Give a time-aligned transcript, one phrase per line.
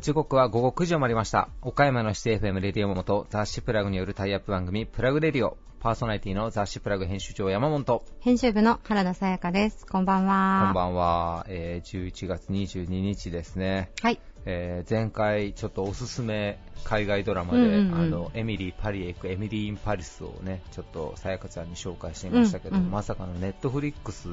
[0.00, 1.48] 時刻は午後9時を回りました。
[1.62, 5.56] 岡山のシティ FM レディオモモと雑誌プラグによるタイアップ番組プラグレディオ。
[5.80, 8.04] パーソナリティの雑誌プラグ編集長山本。
[8.20, 9.86] 編集部の原田さやかです。
[9.86, 10.64] こんばんは。
[10.66, 11.46] こんばんは。
[11.48, 13.90] えー、11月22日ですね。
[14.02, 14.20] はい。
[14.44, 17.94] えー、前回ちょっとおすすめ海外ドラマで、うんうんうん。
[17.94, 22.90] あのエミリー・パリへ行くエミリー・イン・パリスをねちょっとさやかちゃんに紹介していましたけど、うんうん。
[22.90, 24.28] まさかのネットフリックス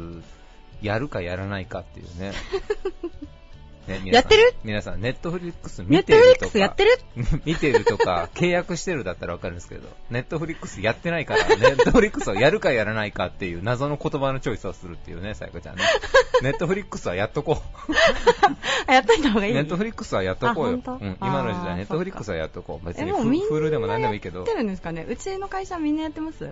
[0.82, 2.34] やるかやらないかっていうね
[3.90, 4.54] ねやってる？
[4.64, 6.92] 皆さんネットフリックスネ見ットフリックてるとかスやってる？
[7.46, 15.84] 見てるとか契約してるだったらわかるんですけどネットフリックスやってないからネットフリックスをやるかやらないかっていう謎の言葉のチョイスをするっていうねさやかちゃんね。
[16.42, 17.94] ネットフリックスはやっとこう。
[18.88, 19.54] あやっといた方がいい？
[19.54, 20.72] ネットフリックスはやっとこうよ。
[20.72, 22.86] うん、今の時代、ネットフリックスはやっとこう。
[22.88, 23.20] 別え、にフ
[23.54, 24.40] フルでも何でもいいけど。
[24.40, 25.06] やっ、てるんですかね？
[25.08, 26.50] うちの会社みんなやってます？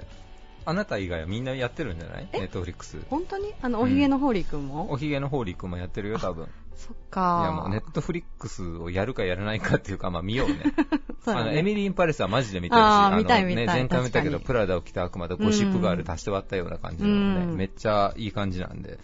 [0.66, 2.28] あなた以外はみんなやってるんじゃない？
[2.34, 2.40] え？
[2.40, 2.98] ネットフリックス。
[3.10, 3.54] 本当に？
[3.62, 6.48] あの、おひげのホーリーくんも、おひげのホーリー君もやってるよ、多分。
[6.78, 10.56] そっいかや、もうネットフリックスをやるかやらないかっていうか、まあ見ようね。
[11.26, 11.50] そうだね。
[11.50, 13.66] あの、エミリー・イン・パレスはマジで見てるし、のあー見たい見たい。
[13.66, 17.58] ね、前回見たけど、プラダを着た悪魔とゴシップガール足して割ったような感じなので、うん。
[17.58, 19.00] めっちゃいい感じなんで。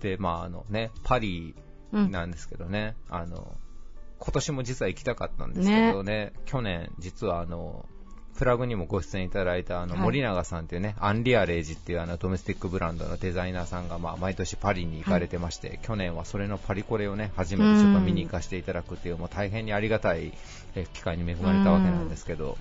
[0.00, 1.54] で、まああのね、パリ
[1.92, 3.56] うんなんですけどね、あの、
[4.18, 7.86] 今年も実は行きたかったんですけどね、去年、実はあの、
[8.38, 10.02] プラグにもご出演いただいたあのはい。
[10.02, 20.32] 森永さんっていうね、アンリアレージっていうあのドメスティックブランドのデザイナーさんがまあ毎年パリに行かれてまして、去年はそれのパリコレをね、初めてちょっと見に行かせていただくっていう、もう大変にありがたい
[20.74, 22.56] え機会に恵まれたわけなんですけど、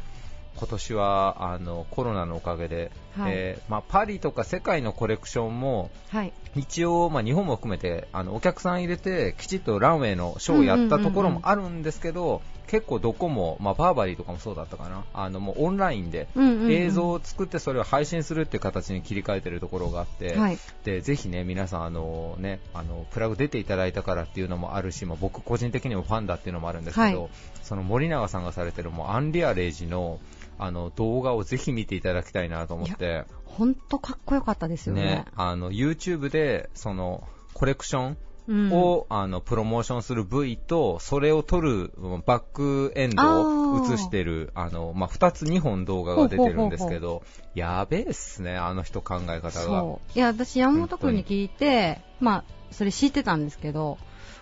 [0.57, 3.33] 今年はあのコロナのおかげで、はい。
[3.33, 6.33] えーまあ、パリとか世界のコレクションもはい。
[6.55, 15.03] 一応、まあ、日本も含めてあのお客さん入れてきちっとランウェイのショーをやったところもあるんですけど、結構どこも、まあ、バーバリーとかもそうだったかな。
[15.13, 16.71] あのもうオンラインでうんうんうん。
[16.71, 20.57] 映像を作ってそれを配信するっていう形に切り替えてるところがあって、はい。
[20.83, 27.31] でぜひね皆さんあのねあのプラグ出ていただいたからっていうのもあるし、まあ、僕個人的にもファンだっていうのもあるんですけど、はい。
[27.63, 30.19] その森永さんがされてるもうアンリアレイジの
[30.61, 33.25] あの動画をぜひ見ていただきたいなと思って。
[33.45, 35.03] ほんとかっこよかったですよね。
[35.03, 38.17] ね、あの YouTube でそのコレクション
[38.47, 47.23] うんを、あのプロモーションする V とそれを撮るうんバックエンドを映してるあの、まあ、2つ2本動画が出てるんですけど
[47.53, 49.99] やべえっすねあの人考え方が。
[50.15, 53.97] いや、私、山本くんに聞いて、まあ、それ知ってたんですけど、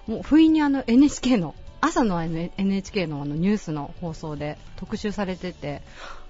[0.07, 5.81] もう、不意にあの NHK の、朝の N- NHK のあのニュースの放送で特集されてて、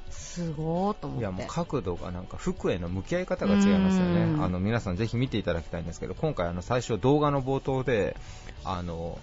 [0.10, 1.22] すごーと思って。
[1.22, 4.24] いやもう角度がなんか服への向き合い方が違いますよね。
[4.24, 4.44] うん。
[4.44, 8.16] あの皆さんぜひ見ていただきたいんですけど今回あの最初動画の冒頭で
[8.64, 9.20] あの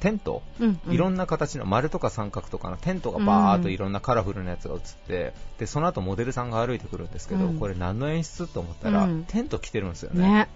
[0.00, 0.94] テントうんうん。
[0.94, 7.58] いろんな形の丸とか三角とかのテントがバーっといろんなカラフルなやつが映って、でその後モデルさんが歩いてくるんですけど、うん。
[7.58, 9.24] これ何の演出と思ったら、うん。
[9.24, 10.22] テント着てるんですよね。
[10.22, 10.48] ね。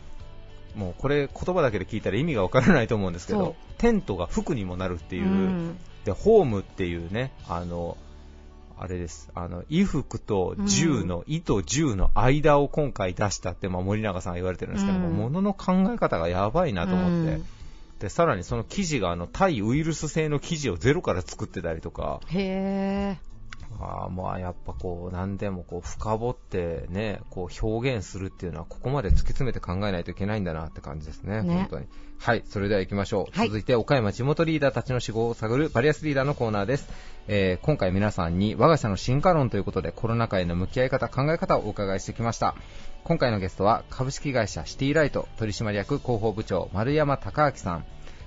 [0.74, 5.78] もうこれ言葉だけで聞いたら意味がわからないと思うんですけどテントが服にもなるっていう、ん。
[6.04, 7.96] でホームっていうねあの
[8.78, 9.30] あれです。
[9.34, 15.14] あの衣服と銃の、衣と銃の間を今回出したって、まあ、森永さんが言われてるんですけども、うん。
[15.14, 17.46] ものの考え方がやばいなと思って、うん。
[18.00, 23.16] でさらにその生地があの対ウイルス性の生地をゼロから作ってたりとか、へ
[23.80, 31.54] あーまあやっぱこう何でもこう深掘ってねこう表現するっていうのはここまで突き詰めて考えないといけないんだなって感じですねね。
[31.54, 31.86] 本当に。
[32.18, 33.48] はいそれでは行きましょう、はい。
[33.48, 36.88] 続いて岡山地元リーダーたちの死亡を探るバリアスリーダーのコーナーです、
[37.28, 42.54] えー今回皆さんに我が社の進化論ということでコロナ禍への向き合い方考え方をお伺いしてきました。
[43.04, 47.84] 今回のゲストは株式会社シティライト取締役広報部長丸山隆明さん。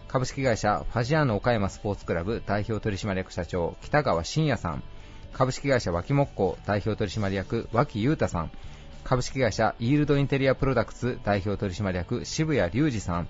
[0.07, 4.83] 株式会社ファジアーノ岡山スポーツクラブ代表取締役社長北川信也さん
[5.37, 8.51] 株式会社脇木工代表取締役脇裕太さん。
[9.03, 13.27] 株式会社イールドインテリアプロダクツ代表取締役渋谷隆二さん。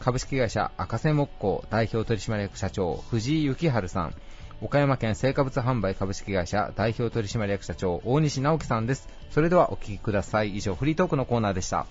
[0.00, 4.14] 株式会社赤瀬木工代表取締役社長藤井幸春さん。
[4.62, 9.08] 岡山県成果物販売株式会社代表取締役社長大西直樹さんです。
[9.30, 10.56] それではお聞きください。
[10.56, 11.86] 以上フリートークのコーナーでした。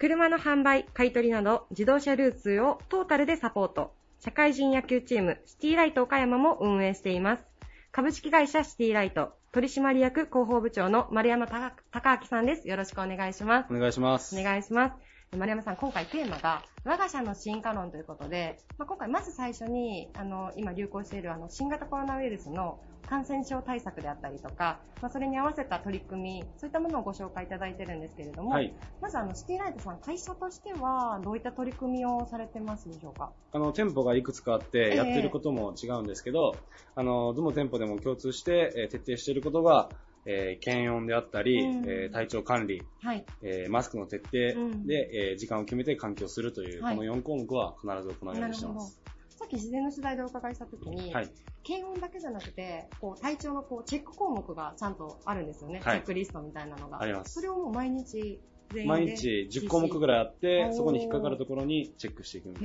[0.00, 3.92] 車の販売、買取など自動車流通をトータルでサポート。
[4.20, 7.42] 社会人野球チームシティライト岡山も運営しています。
[7.90, 12.68] 株式会社シティライト取締役広報部長の丸山隆明さんです。
[12.68, 13.74] よろしくお願いします。
[13.74, 14.38] お願いします。
[14.38, 15.36] お願いします。
[15.36, 22.78] 丸山さん、今回テーマが、我が社の進化論ということで、まあ、今回まず最初に、あの、今流行しているあの、新型コロナウイルスの
[23.08, 28.74] 感染症対策であったりとか、まあ、それに合わせた取り組み、そういったものをご紹介いただいてるんですけれども、はい。
[29.00, 33.32] まずあの、シティライトさん、会社としては、どういった取り組みをされてますでしょうか？
[33.52, 36.54] あの、店舗がいくつかあって、ええやってることも違うんですけど、
[36.94, 39.88] あの、どの店舗でも共通して、えー徹底していることが、
[40.26, 43.24] えー検温であったり、うんえー体調管理、はい。
[43.40, 49.00] えーマスクの徹底うんで、えー時間を決めて換気をするという、はいこの4項目は必ず行うようにしてます。
[49.38, 51.30] さっき事前の取材でお伺いしたときに、はい。
[51.62, 55.78] 検温だけじゃなくて、こう、体調のこう、チェック項目がちゃんとあるんですよね。
[55.78, 57.00] はいチェックリストみたいなのが。
[57.00, 58.40] ありますそれをもう毎日、
[58.74, 62.64] 全員で毎日10項目ぐらいあってそこに引っかかるところにチェックしていくみたい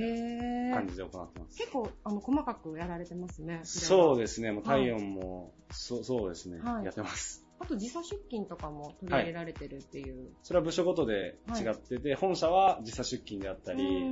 [0.68, 1.56] な感じで行ってます。
[1.56, 3.60] 結構、あの、細かくやられてますね。
[3.62, 4.20] そうす。
[4.20, 7.43] ですね、もう体温も、そうそうですね、はいやってます。
[7.60, 10.30] あと、時差出勤とかも取り入れられてるっていう。
[10.42, 14.04] それは部署ごとで違ってて、本社は時差出勤であったり、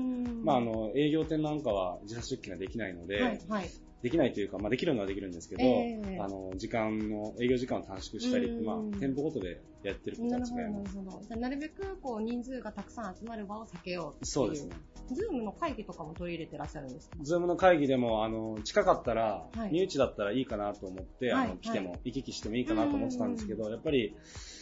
[0.45, 3.71] まあ、あの、営業店なんかは時差出勤ができないので、はい、はい。
[4.03, 10.53] できないというか、まあ、できるのはできるんですけど、ええあの、時間の、営業時間を短縮したり、うんまあ、店舗ごとでやってることは違います。
[10.55, 11.23] なるほど。
[11.23, 14.27] じゃあなるべく、こう、人数がたくさん集まる場を避けようっていう。
[14.27, 14.77] そうですね。。
[15.13, 17.17] ズームの会議とかも取り入れてらっしゃるんですか？
[17.23, 24.17] ズームの会議でも、あの、近かったら、はい身内だったらいいかなと思って、はいあの、来ても、行き来してもいいかなと思ってたんですけど、やっぱり、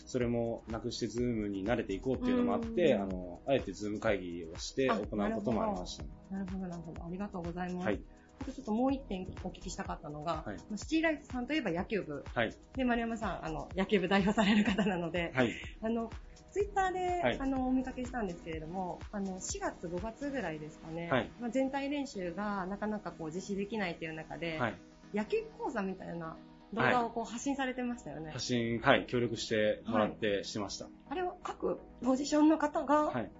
[0.06, 6.08] それもなくしてズームに慣れていこうっていうのもあって、うんあの、あえてズーム会議をしてあ行うこともありましたね。
[6.30, 7.04] なるほど、なるほど。
[7.04, 7.86] ありがとうございます。
[7.86, 8.00] はい。
[8.44, 12.24] ちょっともう一点お聞きしたかったのが、はいまあシティライトさんといえば野球部。
[12.34, 12.56] はい。
[12.76, 15.52] で、丸山さん、あの、野球部代表される方なので、はい。
[15.82, 16.10] あの、
[16.50, 24.74] ツイッターで、はいあの、お見かけしたんですけれども、あの、4月、5月ぐらいですかね、はいまあ、全体練習がなかなかこう実施できないという中で、はい。
[25.14, 26.36] 野球講座みたいな
[26.72, 28.30] 動画をこう発信されてましたよね。
[28.32, 30.88] 発信、はい、協力してもらってしてました。
[31.08, 33.30] あれを各ポジションの方が、はい。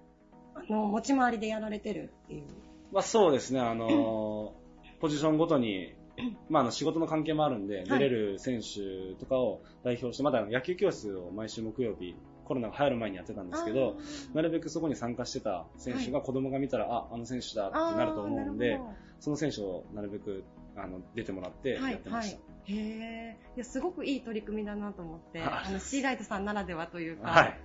[0.53, 2.43] あの、持ち回りでやられてるっていう。
[2.91, 4.60] まあそうですね、あのー
[5.01, 5.93] ポジションごとに、
[6.49, 12.15] まああの仕事の関係もあるんで、出れる選手とかを代表して、まだ野球教室を毎週木曜日、
[12.45, 13.97] コロナが流行る前にやってたんですけど、
[14.33, 18.79] なるべくそこに参加してた選手が子供が見たら、あ、あの選手だってなると思うんで、
[19.19, 20.43] その選手をなるべく
[20.75, 22.51] あの出てもらってやってました。
[22.65, 23.37] へえ。
[23.55, 27.59] いや、すごくいい取り組みだなと思って、は いあの、シーライトさんならではというか、はい。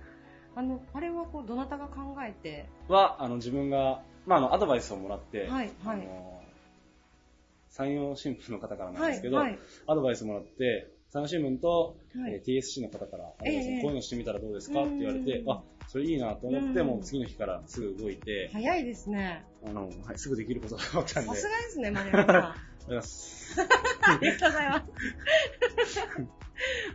[0.55, 5.97] あの、あれはこう、どなたが考えて、は、あの自分が、まああのアドバイスをもらって、はいはい。
[6.01, 6.36] あの
[7.77, 19.45] 山陽新聞の方からなんですけど、はい、はい、アドバイスもらって、山陽新聞と、はいえー TSC の方から、こういうのしてみたらどうですかって言われてう、んあ、それいいなと思って、うんもう次の日からすぐ動いて、早いですね。
[19.65, 22.27] あの、はい、すぐできることだと思ったんで、さすがありですね、 丸山さん。
[22.27, 23.61] がとうございます。
[24.01, 24.85] ありがとうございます。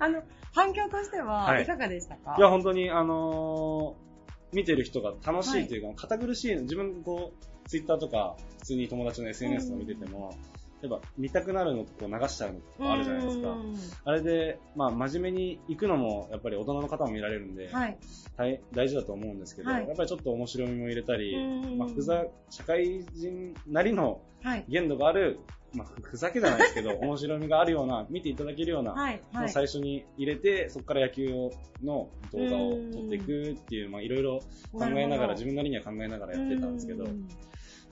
[0.00, 2.34] あの、反響としては、はいいかがでしたか？
[2.36, 4.12] いや、本当に、あのー
[4.54, 7.32] 見てる人が楽しいというか、堅苦しい、自分、こ
[7.64, 10.34] う、ツイッターとか、普通に友達の SNS とか見てても、
[10.82, 13.50] やっぱ見たくなるのと流しちゃうのとかあるじゃないですか。
[13.50, 13.74] うん
[14.04, 17.96] あれで、まあ、真面目に行くのも、やっぱり大人の方も見られるんで、はい。
[18.36, 24.64] 大大事だと思うんですけど、はいやっぱりちょっと面白みも入れたりうん、まあ、ふざ、社会人なりのはい。
[24.68, 25.38] 限度がある、
[25.72, 29.22] まあ、ふふざけじゃないですけど、 面白みがあるような、見ていただけるような、はい。
[29.32, 29.48] はい。
[29.48, 31.52] 最初に入れて、そこから野球を
[31.82, 34.40] の動画を撮っていくっていう、まあ、いろいろ
[34.72, 37.28] 考えながら、自分なりには考えながらやってたんですけどう、ん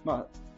[0.04, 0.49] まあ、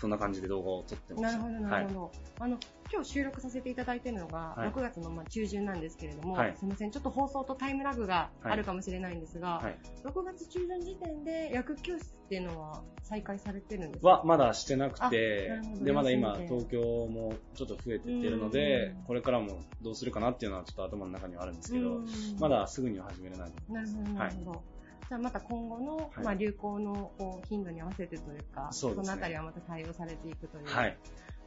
[0.00, 1.38] そんな感じで動画を撮ってました。
[1.42, 2.12] なるほど、なるほど。
[2.38, 2.58] あの、
[2.90, 9.76] 今日収録させていただいているのが、はい6月のまあ中旬なんですけれども、はいすみません、ちょっと放送とタイムラグがあるかもしれないんですが、はい。
[10.04, 14.08] 6月中旬時点で野球教室っていうのは再開されてるんですか？
[14.08, 15.50] は、まだしてなくて
[15.82, 22.06] で、まだ今、東京もちょっと増えてってるのうでん、これからもどうするかなっていうのはちょっと頭の中にはあるんですけどう、ん
[22.40, 23.50] まだすぐには始めれない。
[23.68, 24.62] なるほど、なるほど。
[25.10, 30.66] じゃあまた今後の、はいまあ、流行のこう頻度に合わせてというか、そねのあたりはまた対応されていくという。
[30.68, 30.96] はい。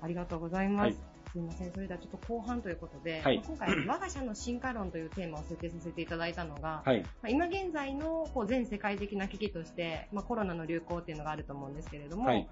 [0.02, 0.84] ありがとうございます。
[0.84, 0.96] はい
[1.32, 1.72] すみません。
[1.72, 7.02] それではちょっと後半ということで、はいまあ今回、我が社の進化論というテーマを設定させていただいたのが、はい。
[7.02, 12.48] まあ今現在のこう全世界的な危機として、まあ、コロナの流行っていうのがあると思うんですけれども、はい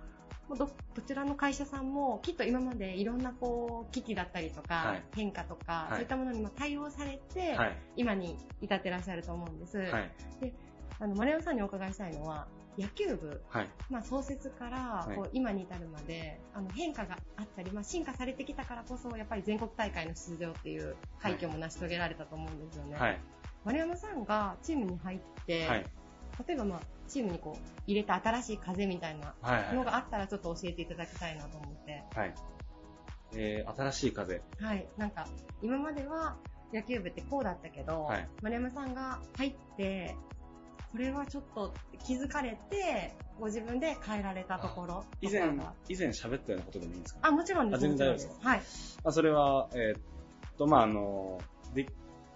[0.49, 7.77] どどちらの会社さんもきっと今までいろんなこう危機だったりとか、はい変化とか、はいそういったものにも対応されて、はい。
[7.97, 9.77] 今に至ってらっしゃると思うんです。
[9.77, 10.11] はい。
[11.01, 13.69] あの丸山さんにお伺いしたいのは野球部、はい。
[13.89, 22.95] まあ、創設からはいこう今に至るまで、あの変化があったり、まあ、進化されてきたからこそやっぱり全国大会の出場っていう快挙も成し遂げられたと思うんですよね。
[22.95, 23.19] はい。
[23.65, 25.85] 丸山さんがチームに入って、はい。
[26.47, 29.75] 例えばまあチームにこう入れた新しい風みたいなはい。
[29.75, 32.03] のがあったらちょっと教えていただきたいなと思って。
[32.15, 32.33] はい。
[33.33, 34.41] えー、新しい風。
[34.59, 34.87] はい。
[34.97, 35.27] なんか
[35.61, 36.37] 今までは
[36.73, 40.15] 野球部ってこうだったけど、はい丸山さんが入って
[40.91, 41.73] これはちょっと
[42.05, 45.05] 気づかれて、ご自分で変えられたところ。
[45.21, 45.41] 以前
[45.87, 47.19] 以前喋ったようなことでもいいんですか？
[47.23, 47.77] あ、もちろんです。
[47.77, 48.57] あ全然大丈夫ですはい。
[48.57, 48.63] ま
[49.09, 50.01] あ、それは、えーっ
[50.57, 51.39] と、まあ、あの、
[51.73, 51.87] で、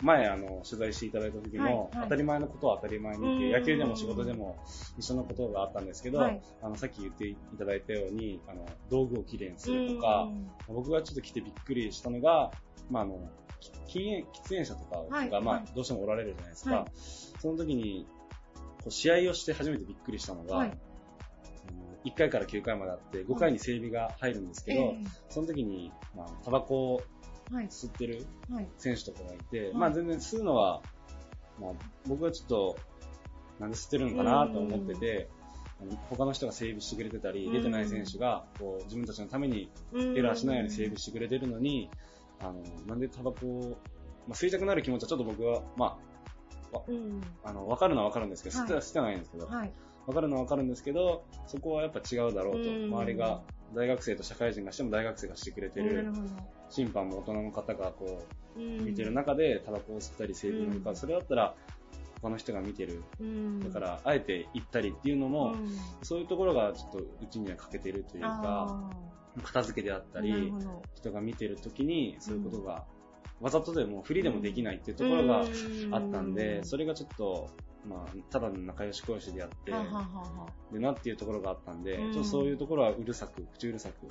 [0.02, 4.58] 前、あの、取材していただいた時も、はいはい当たり前のことは当たり前にっていう、うん野球でも仕事でも
[4.98, 10.30] 一緒のことがあったんですけど、はいあの、さっき言っていただいたように、あの、道具をきれいにするとか、
[10.68, 12.52] 僕がちょっと来てびっくりしたのが、
[12.90, 13.20] まあ、あの、
[13.60, 16.76] き禁煙、喫煙者とかが、はいまあはい、どうしてもおられるじゃないですか。
[16.76, 16.86] はい
[17.38, 18.08] その時に、
[18.86, 20.70] こう試合をして初めてびっくりしたのが、はい。
[20.70, 20.96] うん
[22.06, 27.02] 1回から9回まであって、5回に整備が入るんですけど、えその時に、まあ、タバコを。
[27.52, 28.68] 吸ってるはい。
[28.78, 29.74] 選手とかがいて、い。
[29.74, 30.82] まあ全然吸うのは、
[31.60, 31.72] まあ
[32.08, 32.78] 僕はちょっと、
[33.60, 35.30] なんで吸ってるのかなと思ってて、
[36.10, 37.54] 他の人が整備してくれてたり、うん。
[37.54, 41.90] 出てない選手が、こう自分たちのためにエラーしないように整備してくれてるのに、
[42.40, 43.78] あの、なんでタバコを、
[44.28, 45.98] まあ吸いたくなる気持ちはちょっと僕は、ま
[46.88, 47.22] うん。
[47.44, 48.70] あ、あの、わかるのはわかるんですけど、はい。
[48.70, 49.74] 吸ってはないんですけど、はい。
[50.08, 53.42] わかるのはわかるんですけど、そこはやっぱ違うだろうと、うん周りが、
[53.74, 56.08] 大学生と社会人がしても大学生がしてくれてる。
[56.70, 58.24] 審判も大人の方がこ
[58.56, 58.86] う、うん。
[58.86, 60.96] 見てる中でタバコを吸ったり成分か、うん。
[60.96, 61.56] それだったら
[62.22, 63.04] 他の人が見てる。
[63.20, 63.60] うん。
[63.62, 65.70] だから、あえて行ったりっていうのも、うん。
[66.02, 68.92] そういうところがちょっとうちには欠けてるというか、あ
[69.44, 70.54] 片付けであったり
[70.94, 72.86] 人が見てる時にそういうことが、
[73.46, 75.42] わざとでもフリーでもできないっていうところが
[75.92, 77.52] あったんで、それがちょっと、
[77.88, 79.72] まあ、ただの仲良し講師であって、
[80.74, 82.12] でなっていうところがあったんで、うん。
[82.12, 84.10] ちょっとそういうところはうるさく、口うるさく。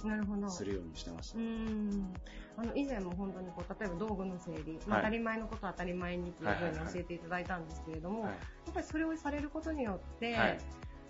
[0.49, 1.38] するようにしてました。
[1.41, 2.14] うん。
[2.57, 8.31] あの以前も本当にこう例えば道具の整理、当たり前のことは当たり前にっていうふうに教えていただいたんですけれども、はい。
[8.31, 8.37] や
[8.71, 10.59] っぱりそれをされることによって、はい。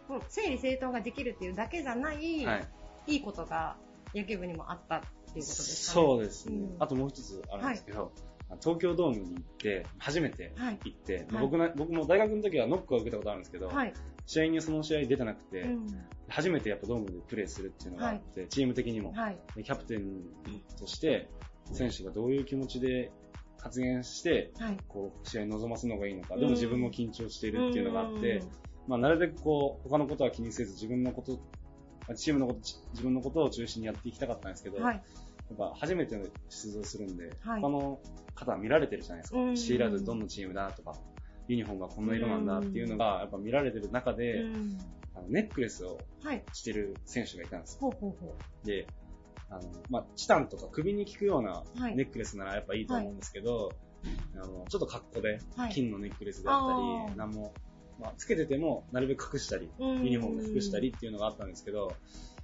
[0.08, 2.24] もう整理整頓ができるっていうだけじゃない。
[2.24, 2.46] い、
[3.06, 3.76] いことが
[4.14, 5.02] 野球部にもあった
[5.34, 6.06] っていうことですかね。
[6.06, 8.12] そうですね、うんあともう一つあるんですけど、
[8.60, 13.92] 東京ドームに行って、初めてはい行って、はい僕な僕も大学の時はノックを受けたことあるんですけど、はい。
[14.26, 15.86] 試合にその試合出てなくて、うん
[16.26, 19.38] 初めてやっぱドームでプレーするっていうのがあって、チーム的にも、はい。
[19.56, 20.22] でキャプテン
[20.78, 21.28] として、
[21.72, 23.12] 選手がどういう気持ちで
[23.60, 24.78] 発言して、はい。
[24.88, 28.42] こう、試合に臨ませるのがいいのか、うんでも自分も緊張しているっていうのがあって、
[28.88, 32.60] まあ、なるべくこう、他のことは気にせず、自分のこと、まあチームのこと、
[32.92, 35.02] 自分のことを中心にやっていきたかったんですけど、はい。
[35.50, 36.16] やっぱ初めて
[36.48, 37.60] 出場するんで、はい。
[37.60, 38.00] 他の
[38.34, 39.38] 方は見られてるじゃないですか。
[39.38, 39.56] うん。
[39.56, 40.94] シーラードどんなチームだとか、
[41.48, 44.78] ユニフォームはこんな色なんだっていうのが、やっぱ見られてる中で、うん。
[45.16, 46.42] あのネックレスをはい。
[46.52, 47.78] してる選手がいたんです。
[47.78, 48.34] ほうほうほ
[48.64, 48.86] で、
[49.50, 51.96] あの、まあ、チタンとか首に効くようなはい。
[51.96, 53.72] ネックレスならやっぱいいと思うんですけど、
[54.34, 55.72] あの、ちょっと格好ではい。
[55.72, 57.52] 金のネックレスであったり、なんも、
[58.00, 59.84] まあ、つけててもなるべく隠したり、う。
[59.84, 61.94] ユユニフォームで隠したりっていうのがあったんですけど、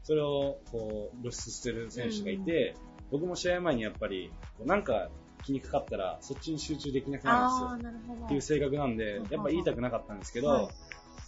[0.03, 2.75] それをこう露出してる選手がいて、
[3.11, 4.33] 僕も試合前にやっぱり、
[4.65, 5.09] なんか
[5.43, 8.25] 気にかかったらそっちに集中できなくなるんですよ。
[8.27, 10.67] っていう性格なんで、やっぱ言いたくなかったんですけど、はい。
[10.67, 10.73] こ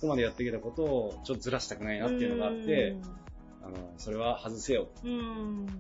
[0.02, 2.96] こまでやってきたことをちょっとずらしたくないなっていうのがあって、
[3.64, 4.88] あの、それは外せよ。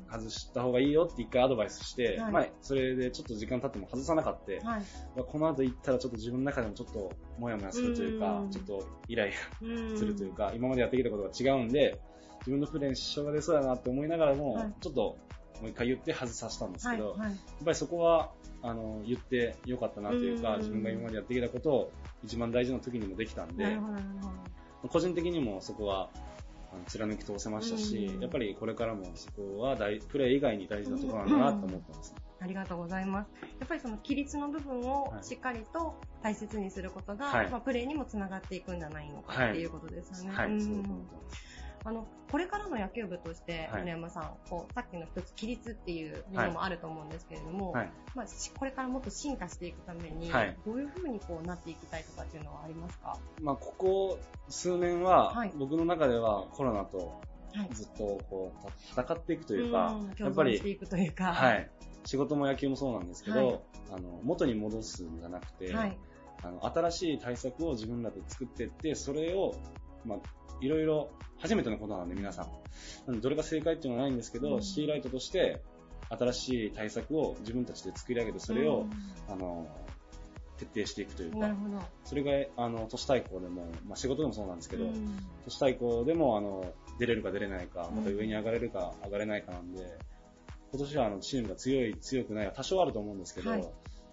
[0.08, 2.32] 外した方がいいよって一回アドバイスして、はい。
[2.32, 4.68] まあ、それでちょっと時間経っても外さなかった。
[4.68, 4.80] はい。
[5.16, 9.32] まあこの後行ったらちょっと自分の中でもちょっとモヤモヤするというかうん、ちょっとイライ
[9.62, 9.92] うん。
[9.92, 12.00] ラするというか、今までやってきたことが違うんで、
[12.40, 14.72] 自分のプレーに支障が出そうだなって思いながらも、はい。
[14.80, 15.18] ちょっと
[15.62, 16.96] もう一回言って外させたんですはい。
[16.96, 17.36] けど、やっはい。
[17.64, 21.92] ぱりそこは、あの、言ってよかったなというか、うん自分が今までやってきたことを
[22.24, 23.78] 一番大事な時にもできたんで。
[24.88, 26.10] 個人的にもそこは、
[26.86, 32.14] 貫き通せましたし、うんやっぱりこれからもそこは大プレー以外に大事なところなんだなと思ってます。
[32.40, 33.30] ありがとうございます。
[33.60, 40.36] やっぱりその規律の部分をはいしっかりと大切にすることが、はいまあ、プレーにもつながっていくんじゃないのかはいっていうことですよね。
[40.36, 40.94] はい、うんそういうこと
[41.84, 47.90] あの、これからの野球部として、はい米山さん、こう、さっきの一つ規律っていうものもあると思うんですけれども、はい。
[48.14, 53.16] まあ、しこれからもっと進化していくために、はいどういうふうにこうなっていきたいとかっていうのはありますか？
[53.40, 57.20] まあ、ここ数年は、はい僕の中ではコロナと
[57.54, 57.68] はい。
[57.72, 61.70] ずっとこう、た戦っていくというかん、やっぱり共存していくというか、はい。
[62.04, 63.60] 仕事も野球もそうなんですけど、はい
[63.92, 65.98] あの、元に戻すんじゃなくて、はい。
[66.42, 69.54] あの、新しい対策を自分らで作っていって、それを、
[70.06, 70.18] まあ、
[70.62, 72.46] いろいろ、初めてのことなんで皆さん。
[73.06, 74.62] なんでどれが正解っていうのはないんですけど、うん。
[74.62, 75.60] シティライトとして、
[76.08, 78.86] 新しい対策を自分たちで作り上げて、それを、
[79.28, 79.66] あの、
[80.58, 81.54] 徹底していくというか。
[82.04, 85.18] それが、あの、都市対抗でも、まあ、仕事でもそうなんですけど、うん。
[85.44, 87.96] 都市対抗でも、あの、出れるか出れないか、うん。
[87.96, 89.98] また上に上がれるか上がれないかなんで、
[90.70, 93.68] 今年はあのチームが強い、強くないは多少あると思うんですけど、はい。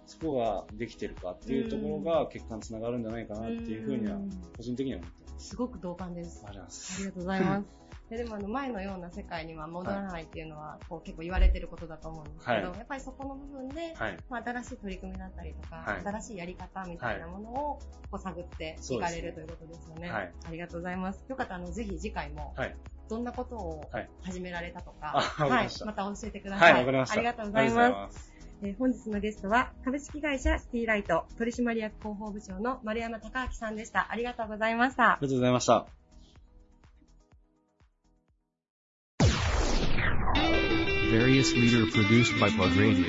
[0.09, 5.49] そこができてるかっていうところが結果につながるんじゃないかなっていうふうにはうん、個人的には思っす。
[5.49, 6.43] すごく同感です。
[6.47, 6.69] ありがと
[7.09, 7.79] うございます。
[8.09, 14.17] ででもあの前のような世界には戻らないっていうのは、こう結構言われてることだと思うんですけど、はいやっぱりそこの部分で、はい。
[14.29, 17.79] まあ、新しい取り組みだったりとか、はい新しいやり方みたいなものを
[18.09, 20.09] こう探っていかれるということですよね。
[20.09, 21.23] はいありがとうございます。
[21.27, 22.75] よかったらあのぜひ次回もはい。
[23.09, 26.73] どんなことをはい始められたとか、あわかりました教えてください。
[26.73, 26.79] あ
[27.15, 28.38] りがとうございます。
[28.59, 28.65] す。
[28.65, 34.11] えー本日のゲストは株式会社シティライト取締役広報部長の丸山隆明さんでした。
[34.11, 35.17] ありがとうございましたあ。
[35.21, 35.85] りがとうございました。
[41.11, 43.05] Various leader produced by Plug Radio.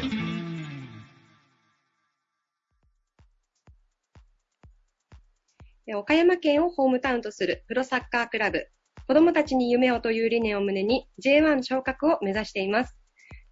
[5.86, 8.68] えー岡山県をホームタウンとするプロサッカークラブ、
[9.08, 12.96] 子供たちに夢をという理念を胸に J1 昇格を目指しています。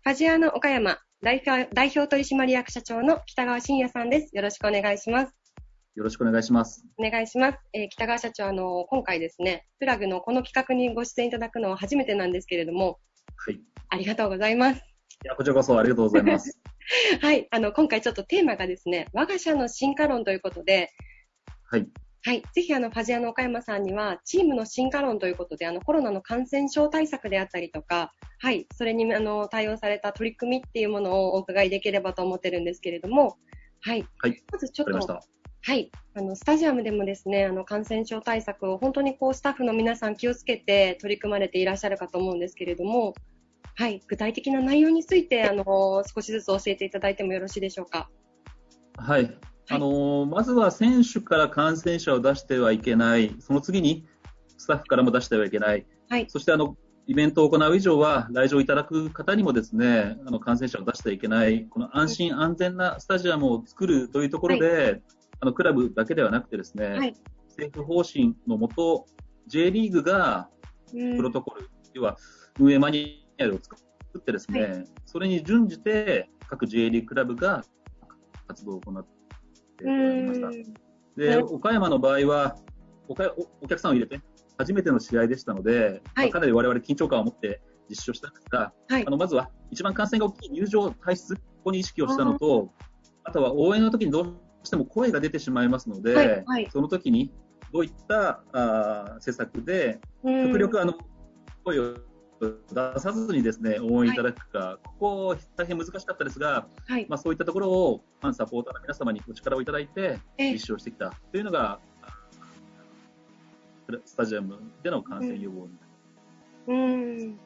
[0.04, 4.36] ファジアーノ岡山代表代表取締役社長の北川信也さんです。
[4.36, 5.34] よろしくお願いします。
[5.96, 6.84] よろしくお願いします。
[6.96, 7.58] お願いします。
[7.72, 13.00] えー北川社長、あの、今回ですね、プラグのこの企画にご出演いただくのは初めてなんですけれども、
[13.36, 13.54] はい。
[13.54, 14.82] いありがとうございます。
[15.24, 16.58] や、こちらこそありがとうございます。
[17.20, 20.90] はい、あの、今回ちょっとテーマがですね、我が社の進化論ということで、
[21.64, 21.88] はい。
[22.28, 22.42] はい。
[22.52, 28.66] ぜひ、あの、ファジアの岡山さんには、チームの進化論ということで、あの、コロナの感染症対策であったりとか、はい。
[28.76, 33.38] それに、あの、対応された取り組みっていうものをお伺いできればと思ってるんですけれども、
[33.80, 34.04] はい。
[34.18, 34.42] はい。
[34.52, 35.20] まずちょっと。
[35.62, 35.90] はい。
[36.12, 43.14] あの、スタジアムでもですね、あの、感染症対策を本当にこう、スタッフの皆さん気をつけて取り組まれていらっしゃるかと思うんですけれども、
[43.74, 44.02] はい。
[44.06, 45.64] 具体的な内容について、あの、
[46.04, 48.10] 少しずつ教えていただいてもよろしいでしょうか？
[48.98, 49.34] はい。
[49.70, 53.36] あのーまずは選手から感染者を出してはいけない。
[53.40, 54.06] その次に、
[54.56, 55.86] スタッフからも出してはいけない。
[56.08, 56.26] はい。
[56.28, 61.66] そして、あの、イベントを行う以上は、来場いただく方にもですね、あの、感染者を出してはいけない。
[61.66, 65.02] この安心安全なスタジアムを作るというところで、
[65.40, 67.14] あの、クラブだけではなくてですね、はい
[67.58, 69.06] 政府方針のもと、
[69.48, 70.48] J リーグが
[70.94, 72.16] うんプロトコル、要は
[72.58, 73.76] 運営マニュアルを作
[74.16, 74.68] ってですね、は
[75.04, 77.64] それに準じて各 J リーグクラブが
[78.46, 79.10] 活動を行って
[81.16, 82.56] で、岡山の場合は
[83.08, 83.14] お
[83.66, 84.20] 客さんを入れて
[84.58, 89.06] 初めての試合でしたので、まあはいかなり我々緊張感を持って実施をしたんですが、はい。
[89.06, 92.72] あのまずは一番感染が大きい入場体質、ここに意識をしたのと、
[93.24, 96.44] あとは応援の時にどうしても声が出てしまいますので、はい。
[96.44, 96.68] はい。
[96.70, 97.32] その時に
[97.72, 100.46] どういったあー施策でうん。
[100.46, 100.94] 極力あの
[101.64, 101.96] 声を
[102.40, 107.06] 出さずにですね応援いただくか、ここ大変難しかったですが、はい。
[107.08, 111.80] まあ、そういったところをファンサポーターの皆様にお力をいただいてえ実施をしてきたというのが
[114.04, 117.18] スタジアムでの感染予防になります。
[117.22, 117.38] うん。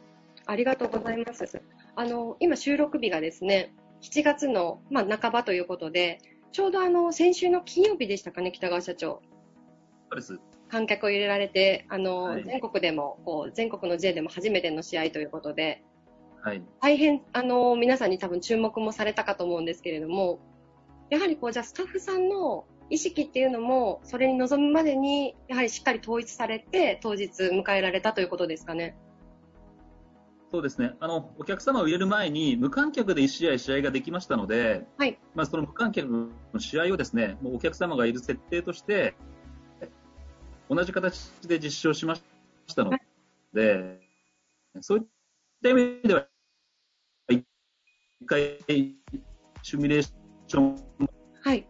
[0.47, 1.63] ありがとうございます。
[1.95, 6.19] あの、今収録日がですね、7月の、まあ、半ばということで、
[6.51, 9.23] ちょうどあの、先週の金曜日でしたかね、北川社長。
[10.11, 10.41] そうです
[10.73, 12.45] 観客を入れられて、あの、はい。
[12.45, 15.85] 全国でも、こう、全国の J でも初めての試合ということで、
[16.43, 20.41] はい、大変、あの、皆さんに多分注目もされたかと思うんですけれども、
[21.11, 28.97] やはりこう、じゃあスタッフさんの意識っていうのも、それに臨むまでに、やはりしっかり統一されて、当日迎えられたということですかね。
[30.51, 30.95] そうですね。
[31.01, 35.19] あのお客様を入れる前に無観客で1試合試合ができましたので、はい。
[35.35, 39.15] まあ、その無観客の試合をですねもうお客様がいる設定として
[40.75, 42.23] 同じ形で実施をしまし
[42.75, 42.93] たの
[43.53, 44.01] で、
[44.81, 45.05] そういっ
[45.63, 46.27] た意味では
[47.31, 47.45] 一
[48.27, 48.59] 回
[49.63, 50.77] シミュレーション
[51.45, 51.67] はい。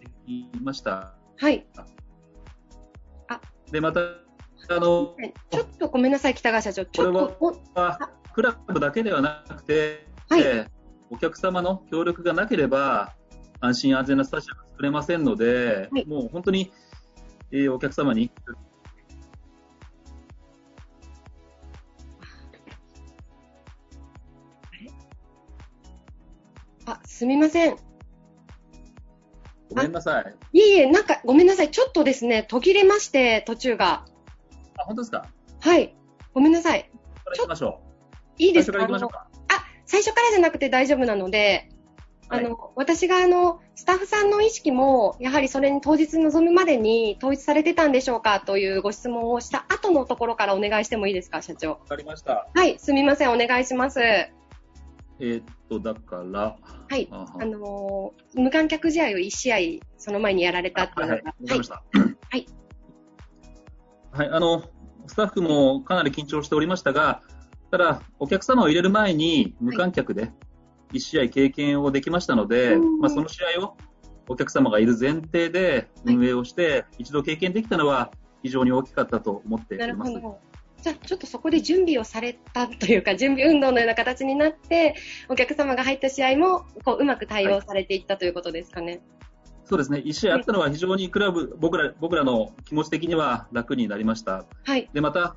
[0.00, 1.14] できました。
[1.36, 1.66] はい。
[3.70, 5.14] でまたあの
[5.50, 6.86] ちょっとごめんなさい、北川社長。
[6.86, 10.78] ちょっと、おはクラブだけではなくて、はいえー
[11.10, 13.14] お客様の協力がなければ
[13.60, 16.70] 安心安全なスタジアム作れませんので、はいもう本当に、
[17.50, 18.30] えーお客様に
[26.86, 27.76] あ、すみません。
[29.68, 30.34] ごめんなさい。
[30.52, 31.70] いえいえ、なんか、ごめんなさい。
[31.70, 34.06] ちょっとですね、途切れまして、途中が。
[34.78, 35.26] あ本当ですか？
[35.60, 35.94] はい。
[36.32, 36.90] ごめんなさい。
[38.38, 38.78] いいですか。
[38.80, 38.86] あ、
[39.84, 41.68] 最初からじゃなくて大丈夫なので、
[42.28, 51.70] はいあの、私があの、スタッフさんの意識も、やはりそれに当日臨むまでに統一されてたんでしょうかというご質問をした後のところからお願いしてもいいですか、社長。
[51.70, 52.48] わかりました。
[52.54, 54.00] はい、すみません、お願いします。
[54.00, 56.56] えーっと、だから、
[56.88, 57.08] はい。
[57.10, 59.56] あはあのー無観客試合を1試合、
[59.96, 61.82] その前にやられたっていうはい、のがわかりました。
[62.30, 62.46] はい。
[64.12, 64.62] はい、あの、
[65.06, 67.22] スタッフもかなり緊張しておりましたが、
[67.70, 70.30] ただ、お客様を入れる前に無観客で
[70.92, 73.76] 1試合経験をできましたので、うんまあ、その試合を
[74.28, 78.10] お客様がいる前提で運営をして、一度経験できたのは
[78.42, 80.12] 非常に大きかったと思っておなります。
[80.12, 80.48] るほど。
[80.82, 84.94] じゃあ、ちょっとそこで準備をされたというか、準備運動のような形になって、
[85.28, 89.00] お客様が入った試合も、こう、うまく対応されていったということですかね。
[89.64, 94.46] そうですね、1試合あったのは非常にクラブ、僕ら、僕らの気持ち的には楽になりました。
[94.64, 94.88] はい。
[94.92, 95.36] で、また、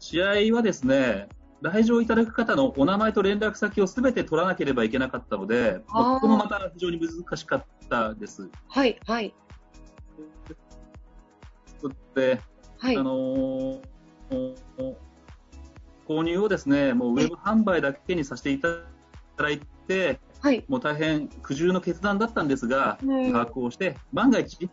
[0.00, 1.28] 試合はですね、
[1.60, 8.48] 来場いただく方のお名前と連絡先をすべて取らなければいけなかったので、あーここもまた非常に難しかったです。
[8.68, 8.98] はい。
[9.06, 9.34] はい。
[12.14, 12.40] で、
[12.78, 12.96] はい。
[12.96, 13.80] あのー
[16.06, 18.68] 購入をですね、もうウェブ販売だけにさせていた
[19.36, 20.64] だいて、はい。
[20.66, 24.68] もう大変苦渋の決断だったんですが、うん把握をして、万が一、ス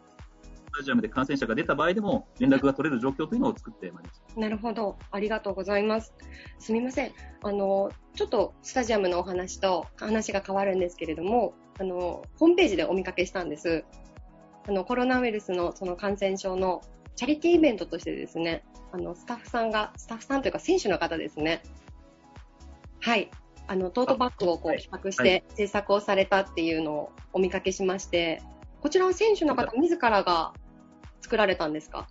[0.77, 4.39] タジアムで感染者が出た場合でも連絡が取れる状況というのを作ってまいりました。
[4.39, 4.97] なるほど。
[5.11, 6.13] ありがとうございます。
[6.59, 7.11] すみません。
[7.43, 13.85] あの、ちょっとスタジアムのお話と話が変わるんですけれども、あの、ホームページでお見かけしたんです。
[14.67, 16.81] あの、コロナウイルスのその感染症の
[17.15, 21.61] チャリティーイベントとしてですね、あの、スタッフさんが、スタッフさんというか選手の方ですね。
[22.99, 23.29] はい。
[23.67, 28.41] あの、トートバッグをこうはい企画しはいて制作をされたっていうのをお見かけしまして、
[28.81, 30.53] こちらは選手の方自らが
[31.25, 32.07] 作られたんですか？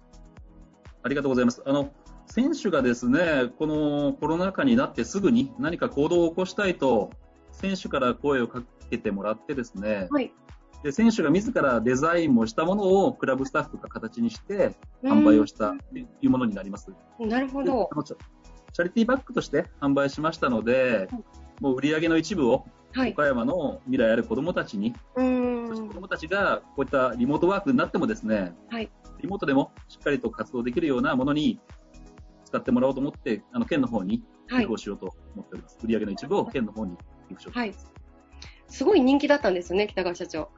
[1.05, 1.63] ありがとうございます。
[1.65, 1.93] あの
[2.27, 7.11] 選手がですね、このコロナ禍になってすぐに何か行動を起こしたいと、
[7.53, 10.33] 選手から声をかけてもらってですね、はい。
[10.83, 16.93] で選手が自らデザインもしたものをクラブスタッフが形にして販売をしたというものになります。
[17.21, 17.89] うんなるほでど
[18.73, 21.09] チャリティーバッグとして販売しましたので、
[21.61, 23.11] もう売り上げの一部をはい。
[23.11, 25.21] 岡山の未来ある子どもたちに、そ
[25.75, 31.59] して子どもたちがこういったリモートワークになってもですね、はいリモートでもしっかりと活動できるようなものに
[32.45, 35.79] 使ってもらおうと思って、あの県の方にはい寄付をしようと思っております。
[35.83, 36.97] 売り上げの一部を県の方に
[37.29, 37.93] 寄付しようと思います。
[38.69, 40.51] すごい人気だったんですよね、北川社長。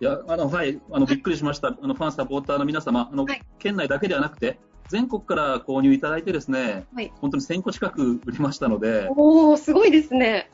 [0.00, 1.68] いや、あの、はい、あの、びっくりしました。
[1.68, 10.50] あの、ファン、サポーターの皆様、あの、はい県内だけではなくて、全国から購入いただいてですね、はい本当に1000個近く売りましたので、おー、すごいですね。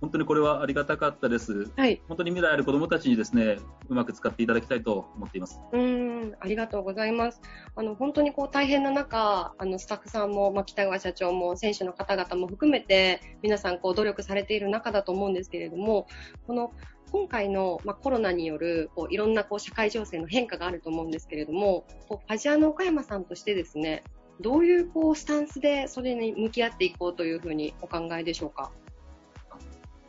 [0.00, 1.70] 本当にこれはありがたかったです。
[1.76, 2.02] はい。
[2.08, 5.60] 本当に未来ある子どもたちにですね、うまく使っていただきたいと思っています。
[5.72, 7.40] うーん、ありがとうございます。
[7.76, 16.06] あの、本当にこう大変な中、あの、スタッフさんも、まあ、北川社長も、選手の方々も含めて、皆さんこう努力されている中だと思うんですけれども、
[16.46, 16.72] この、
[17.10, 24.04] 今回の、まあ、コロナによるこういろんなこう社会情勢の変化があると思うんですけれども、こうファジアの岡山さんとしてですね、
[24.42, 28.70] どういうこうスタンスでそれに向き合っていこうというふうにお考えでしょうか？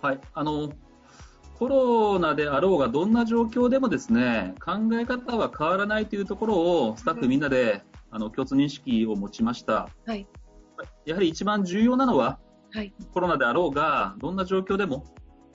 [0.01, 0.71] はい、あの、
[1.59, 6.55] コロナであろうがどんな状況でもですね、考え方は変わらないというところ
[6.87, 9.89] をスタッフみんなで、あの共通認識を持ちました。
[10.05, 10.25] はい。
[11.05, 12.39] やはり一番重要なのは、
[12.71, 12.93] はい。
[13.13, 15.05] コロナであろうが、どんな状況でも、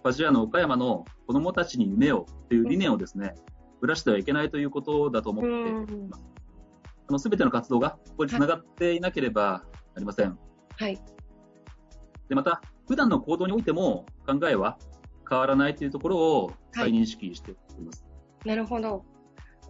[0.03, 3.35] ファジアの岡山の子供たちに夢をという理念をですね、
[3.81, 6.09] ぶらしてはいけないということだと思うっていん。
[6.11, 6.23] ます。
[7.09, 10.39] あの、すべての活動がここに繋がっていなければなりません。
[10.77, 11.01] はい。
[12.29, 14.79] で、また、普段の行動においても考えは
[15.29, 18.05] 変わらないというところを再認識しております。
[18.45, 19.05] なるほど。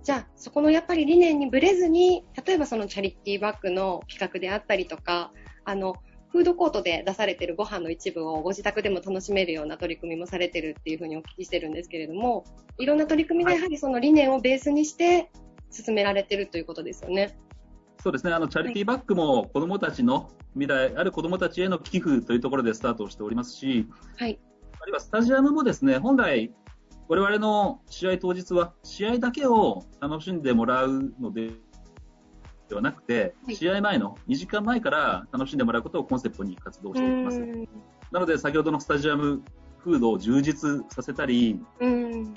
[0.03, 5.33] じゃあ、そこのやっぱり理念にぶれずに、例えばそのチャリティーバッグの企画であったりとか、
[5.64, 5.95] あの、
[6.29, 12.45] フードコートで出されているご飯の一部をご自宅でも楽しめるような取り組みもされてるっていうふうにお聞きしてるんですけれども、
[12.77, 15.31] いろんな取り組みでやはりその理念をベースにして
[15.71, 17.38] 進められてるということですよね。
[18.05, 23.88] そうですね、あの、チャリティーバッグも子供たちの未来ある子供たちへの寄付というところでスタートをしておりますし、
[24.19, 24.38] はい。
[24.79, 26.53] あるいはスタジアムもですね、本来、
[27.09, 31.53] 我々の試合当日は試合だけを楽しんでもらうので、
[32.69, 37.40] ではなくて、はい試合前の2時間前から楽しんでもらうことをコンセプトに活動うしております。
[37.40, 37.69] ん。
[38.12, 39.43] なので、先ほどのスタジアム
[39.79, 42.35] フードを充実させたり、うん。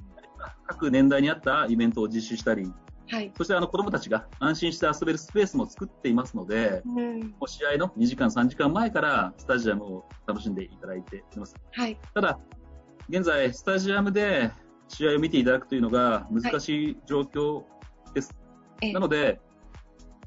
[0.66, 2.72] 各年代に合ったイベントを実施したり、
[3.10, 3.32] はい。
[3.38, 7.20] そしてあの子供たちが安心して遊べるスペースも作っていますので、うん。
[7.22, 11.56] もう試合の2時間、3時間前からスタジアムを楽しんでいただいております。
[11.72, 11.98] はい。
[12.14, 12.40] ただ、
[13.10, 14.52] 現在、スタジアムで
[14.90, 17.64] 試合を見ていただくというのが難しい状況
[18.14, 18.36] です。
[18.82, 19.40] ええなので、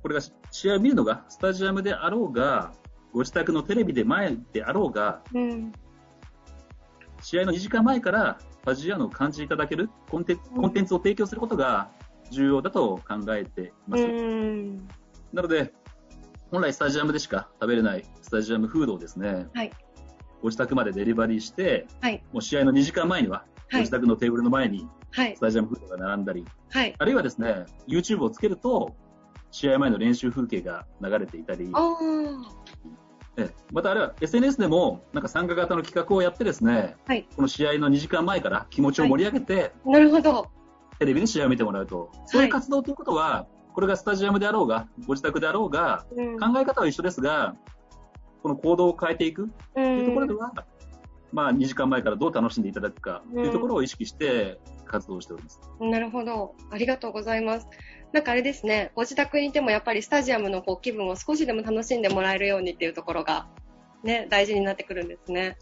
[0.02, 2.72] これが試合を見るのがスタジアムであろうが、
[3.12, 5.72] ご自宅のテレビで前であろうが、うん。
[7.22, 11.90] 試合の2時間前からファジアの感じいただけるコンテンツを提供することが
[12.30, 14.02] 重要だと考えています。
[14.02, 14.88] うん。
[15.32, 15.72] なので、
[16.50, 19.72] 本来スタジアムでしか食べれないスタジアムフードをですね、はい
[20.42, 22.22] ご自宅までデリバリーして、はい。
[22.32, 23.90] もう試合の2時間前には、ごはい自。
[23.90, 25.40] 宅のテーブルの前にはいス。
[25.40, 26.94] タジアムフードが並んだり、はい。
[26.98, 28.96] あるいはですね、YouTube をつけると、
[29.50, 31.98] 試合前の練習風景が流れていたり、あ
[33.36, 39.90] ええまたあるいは SNS でもなんか参加型の企画をやってですね、はいこの試合の2時間前から気持ちを盛り上げて、あ。
[39.90, 40.50] なるほど。
[41.00, 47.56] テレビで試合を見てもらうと、そういう活動ということは、これがスタジアムであろうが、ご自宅であろうが、うん考え方は一緒ですが、
[48.42, 50.52] この行動を変えていくというところでは、
[51.32, 55.60] まあ、2時間前からどう楽しんでいただくかというところを意識して活動しております。
[55.80, 56.54] なるほど。
[56.70, 57.66] ありがとうございます。
[58.12, 63.48] なんかあれですね、ご自宅にいてもやっぱりスタジアムのこう気分を少しでも楽しんでもらえるようにっていうところが、
[64.04, 65.56] ね、大事になってくるんですね。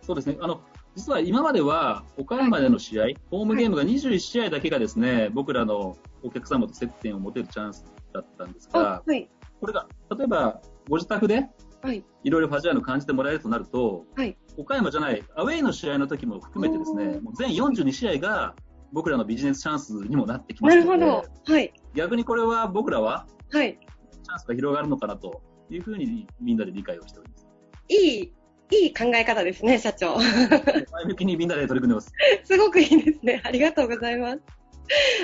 [0.00, 0.38] そうですね。
[0.40, 0.62] あの、
[1.00, 9.30] 実は今までは、岡山での試合、ホームゲームが21試合だけがですね、僕らのお客様と接点を持てるチャンスだったんですあが、、はい。
[9.60, 10.60] これが、例えば、
[10.90, 11.48] ご自宅で
[11.82, 12.04] はい。
[12.22, 18.54] いろいろファジアーノ感じてもらえるとなると、はい岡山じゃない、アウェイの試合の時も含めてですね、もう全42試合が
[18.92, 21.52] 僕らのビジネスチャンスにもなってきまなすので、るほど。
[21.54, 21.72] はい。
[21.94, 23.78] 逆にこれは僕らははい。
[23.80, 27.46] チャンスが広がるのかなというふうにみんなで理解をしております。
[27.88, 28.32] いい、
[28.70, 30.16] いい考え方ですね、社長。
[30.16, 32.12] 前向きにみんなで取り組んでます。
[32.44, 33.42] すごくいいですね。
[33.44, 34.40] ありがとうございます。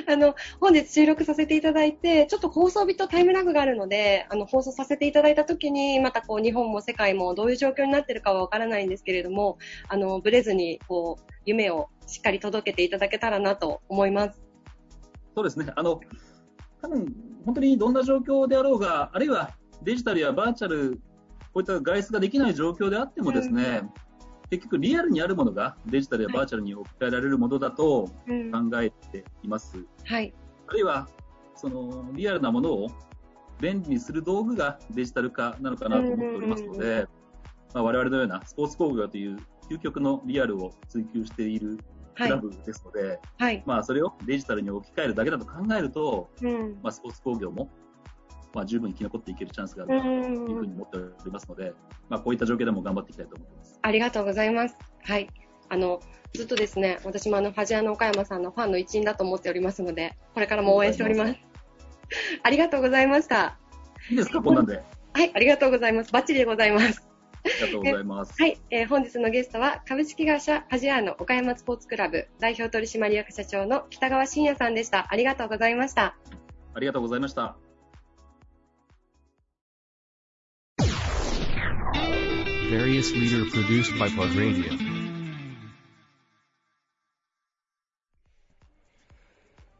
[0.08, 14.40] あの、本日収録させていただいて、ちょっと放送日とタイムラグがあるので、あの、放送させていただいたときに、またこう、日本も世界もどういう状況になってるかはわからないんですけれども、あの、ブレずに、こう、夢をしっかり届けていただけたらなと思います。
[15.34, 15.72] そうですね。
[15.74, 16.00] あの、
[16.80, 19.50] 多分、本当にどんな状況であろうが、あるいは
[19.82, 21.00] デジタルやバーチャル、
[21.56, 23.80] こういった外出ができない状況であってもですね、
[24.50, 28.52] 結局リアルにあるものがデジタルやバーチャルに置き換えられるものだとうん。
[28.52, 29.82] 考えています。
[30.04, 30.34] はい。
[30.66, 31.08] あるいは、
[31.54, 32.90] そのリアルなものを
[33.58, 37.06] 便利にする道具がデジタル化なのかなと思っておりますのうんで、
[37.72, 39.38] まあ、我々のようなスポーツ工業という
[39.70, 41.78] 究極のリアルを追求している
[42.16, 42.36] はいクラ。
[42.36, 43.62] ブですので、はい。
[43.64, 46.78] まあ、それをデジタルに置き換えるだけだと考えると、うん。
[46.82, 47.70] まあ、スポーツ工業も、
[48.56, 51.74] まあ、十分生き残っていけるチャンスがあるかなというふうに思っておりますので、
[52.08, 53.78] まあ、こういった状況でも頑張っていきたいと思っています。
[53.82, 54.76] ありがとうございます。
[55.02, 55.28] はい。
[55.68, 56.00] あの、
[56.34, 61.36] ずっとですね、私もあの、ファジアの岡山さんのファンの一員だと思っておりますので、これからも応援しております。
[62.42, 63.58] ありがとうございました。
[64.10, 64.82] いいですか、こんなんで？
[65.12, 66.12] はい、ありがとうございます。
[66.12, 67.02] バッチリでございます。
[67.44, 68.34] ありがとうございます。
[68.38, 75.06] はい、えー本日のゲストは株式会社ファジアーノ岡山スポーツクラブ代表取締役社長の北川信也さんでした。
[75.10, 76.16] ありがとうございました。
[76.74, 77.56] ありがとうございました。
[82.76, 84.70] Various leader produced by Plug Radio.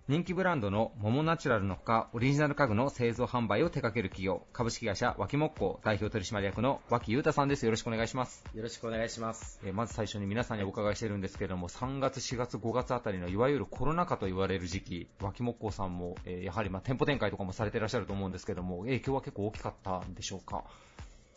[0.09, 7.67] 人気ブランドのモモナチュラルのほか、オリジナル家具の製造販売を手掛ける企業、株式会社脇木工代表取締役の脇裕太さんです。
[7.67, 8.43] よろしくお願いします。
[8.55, 9.61] よろしくお願いします。
[9.63, 20.65] えーまず最初に皆さんにお伺いしてるんですけれども、3月、4月、5月あたりのいわゆるコロナ禍と言われる時期、脇木工さんも、えーやはりまあ店舗展開とかもされていらっしゃると思うんですけども、影響は結構大きかったんでしょうか。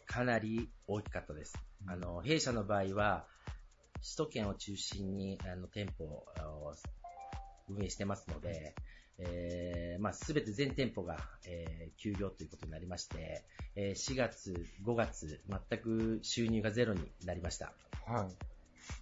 [0.10, 1.54] かなり大きかったです。
[1.88, 3.28] あの、弊社の場合は、
[4.02, 6.26] 首都圏を中心にあの店舗を
[7.70, 8.74] 運営してますので、
[9.20, 13.44] えーまあ、すべて全店舗が、えー休業ということになりまして、
[13.76, 17.74] えー4月、5月、全く収入がゼロになりました。
[18.08, 18.36] はい。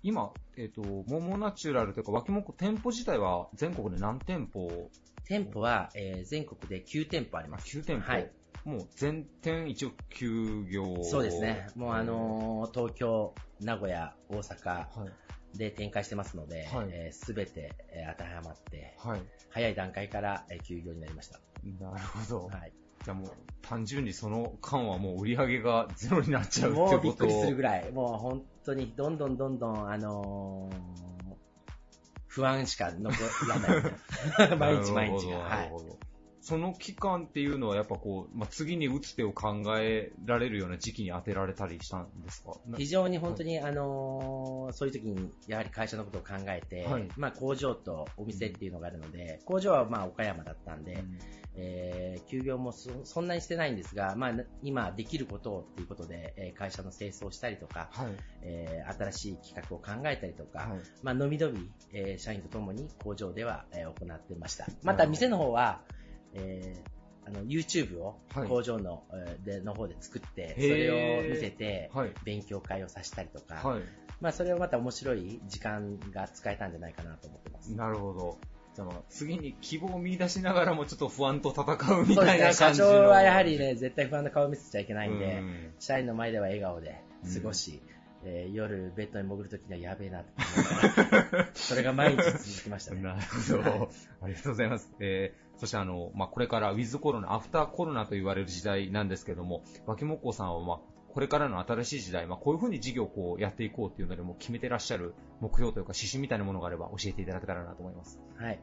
[0.04, 4.89] 今、えっ、と、モモナチュラルというか、脇木店舗自体は全国で何店舗？
[5.26, 7.78] 店舗は、えー全国で9店舗あります。
[7.78, 8.30] 9店舗、はい。
[8.65, 11.67] もう全店一応休業そうですね。
[11.76, 14.88] もうあのー東京、名古屋、大阪は
[15.54, 16.67] い、で展開してますので、
[17.13, 19.22] すべて、えー当てはまって、はい。
[19.50, 21.39] 早い段階から、えー休業になりました。
[21.80, 22.48] なるほど。
[22.48, 22.74] はい。
[23.06, 23.30] じゃあもう、
[23.62, 30.78] 単純にその間はもう売り上げがゼロになっちゃうってもことうびっくりするぐらい、もう本当にどんどんどんどん、あのー
[32.28, 33.15] 不安しか残
[33.50, 33.82] らない。
[34.58, 35.38] 毎日毎日が。
[35.39, 35.65] なはい。
[35.65, 35.98] るほど。
[36.48, 42.54] その期間っていうのはやっぱこう、まあ、次に打つ手を考えられるような時期に当てられたりしたんですか？
[42.66, 51.20] な非常に本当に、あのーそういう時に、やはり会社のことを考えて、はいまあ工場とお店っていうのがあるので、工場はまあ岡山だったんで、うん
[51.56, 54.32] えー休業もそそんなにしてないんですが、まあ、
[54.64, 58.08] 今できることをっていうことで、えー会社の清掃をしたりとか、はい。
[58.44, 60.80] えー新しい企画を考えたりとか、はい。
[61.04, 64.68] まあ、のびのび、えー社員とともに工場では、えー行ってました。
[64.84, 65.82] また店の方は、
[66.34, 72.12] えーあの YouTube をはい工場の,、えーでの方で作って、それを見せて、はい。
[72.24, 73.82] 勉強会をさせたりとか、はい。
[74.22, 77.76] まあ、それをまた面白い時間が使えたんじゃないかなと思ってます。
[77.76, 78.38] なるほど。
[78.76, 81.63] じゃあまあ次に希望を見出しながらもちょっと不安と戦
[82.00, 82.88] うみたいな感じの。
[82.88, 87.02] 長はやはりね、絶対不安な顔を見せちゃいけないんで、うん社員の前では笑顔で
[87.34, 87.82] 過ごし、
[88.24, 90.26] えー夜ベッドに潜るときにはやべえなと
[91.56, 93.02] それが毎日続きましたね。
[93.02, 93.90] なるほど。
[94.22, 94.92] ありがとうございます。
[95.00, 100.80] えー、そしてあの、まあ、これからウィズコロナ、アフターコロナと言われる時代なんですけども、脇木工さんは、まあ、
[101.13, 108.20] これからの新しい時代、まあ、こういうふうに事業をこうやっていこうっていうのでも決めてらっしゃる目標というか指針みたいなものがあれば教えていただけたらなと思います。
[108.38, 108.60] はい。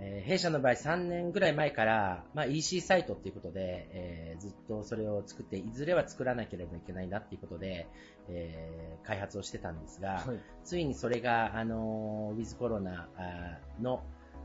[0.00, 7.86] えー弊社の場合3年ぐらい前から、まあ、EC サイトっていうことで、えーずっとそれを作って、いずれは作らなければいけないなっていうことで、
[8.28, 10.40] えー開発をしてたんですが、はい。
[10.64, 13.08] ついにそれが、あのーウィズコロナ
[13.80, 14.02] の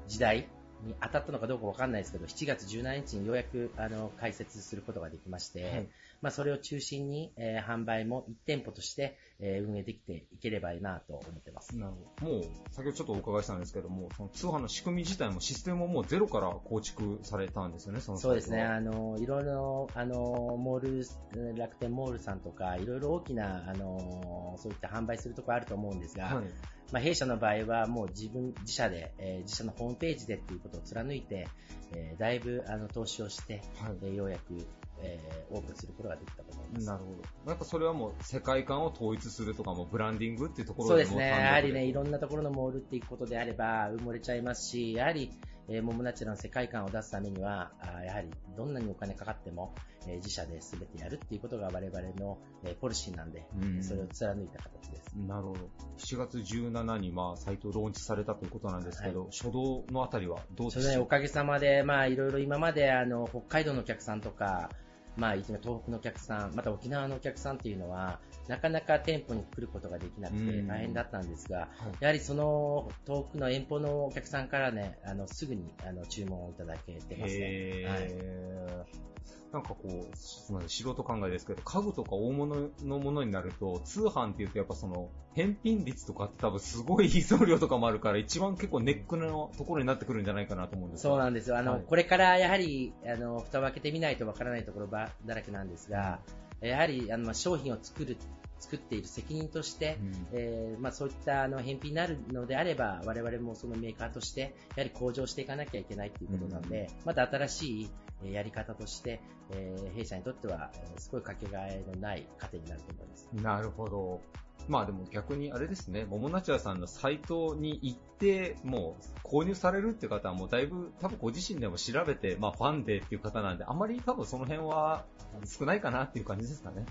[0.08, 0.48] 時代
[0.82, 5.90] に当たったのかどうかわかんないですけど、7月17日にようやく、あの、開設することができまして、はい。
[6.22, 11.78] まあ、それを中心に、えー販売も1店舗として、えー運営できていければいいなと思ってます。
[11.78, 12.32] なるほど。
[12.34, 20.16] もう、先ほどちょっとお伺いしたんですけども、その通販の仕組み自体もシステムももうゼロから構築されたんですよね、そのそうですね、あの、いろいろ、あの、
[20.58, 21.04] モー
[21.34, 26.26] ル、楽天モールさんとか、いろいろ大きな、あの、そういった販売するところあると思うんですが。
[26.26, 26.46] はい。
[26.92, 31.48] まあ、弊社の場合はもう自分、自社で、えー自社のホームページでっていうことを貫いて、
[31.94, 33.98] えーだいぶ、あの、投資をして、はい。
[34.04, 34.66] えーようやく、
[35.02, 36.86] えーオープンすることができたと思います。
[36.86, 37.06] なるほ
[37.46, 37.50] ど。
[37.52, 41.30] やっぱそれはもう世界観を統一するとかもブランディングっていうところでもそうですね。
[41.30, 45.32] やはりね、いろんなところのモールっていくことであれば、埋もれちゃいますし、やはり、
[45.70, 49.74] えー、モモナチュラの世界観を出すためには、あーやはり、どんなにお金かかっても、
[50.06, 55.16] えー自社で全てやるっていうことが我々の、えーポリシーなんで、うんそれを貫いた形です。
[55.16, 55.70] なるほど。
[55.98, 64.70] 7月17にまあサイトをローンチされたということなんですけど、初動のあたりはどうでしょうおかげさまで、まあ、いろいろ今まで、あの、北海道のお客さんとか、
[65.18, 70.68] まあ、いつも東北のお客さん、また沖縄のお客さんっていうのは、なかなか店舗に来ることができなくてうん。
[70.68, 71.70] 大変だったんですが、はい。
[72.00, 77.40] やはりその遠くの遠方のお客さんからね、あの、すぐにあの注文をいただけてますね。
[77.42, 79.18] へー。
[79.52, 91.58] なんかこう、すみません、素人考えですけど、家具とか大物のものになると、通販っていうとやっぱその、返品率とかって多分すごい送料とかもあるから、一番結構ネックのところになってくるんじゃないかなと思うんですそうなんんですよ。
[91.58, 91.84] あの、はい。
[91.88, 96.20] これからやはり、あの、蓋を開けてみないとわからないところばだらけなんですが、
[96.62, 98.18] やはり、あの、まあ商品を作る、
[98.60, 99.98] 作っている責任として、
[100.34, 107.90] えーまあ、そういったあの返品になるのであれば、我々もそのメーカーとして、やはり向上していかなきゃいけないということなので、また新しい
[108.24, 113.30] えーやり方として、えー弊社にとっては、えーすごいかけがえのない糧になると思います。
[113.34, 114.22] なるほど。
[114.68, 125.06] まあでも逆にあれですね、桃ナチュラさんのサイトに行って、もう購入されるっていう方はもうだいぶ多分ご自身でも調べて、まあファンでっていう方なんで、あまり多分その辺は
[125.46, 126.86] 少ないかなっていう感じですかね。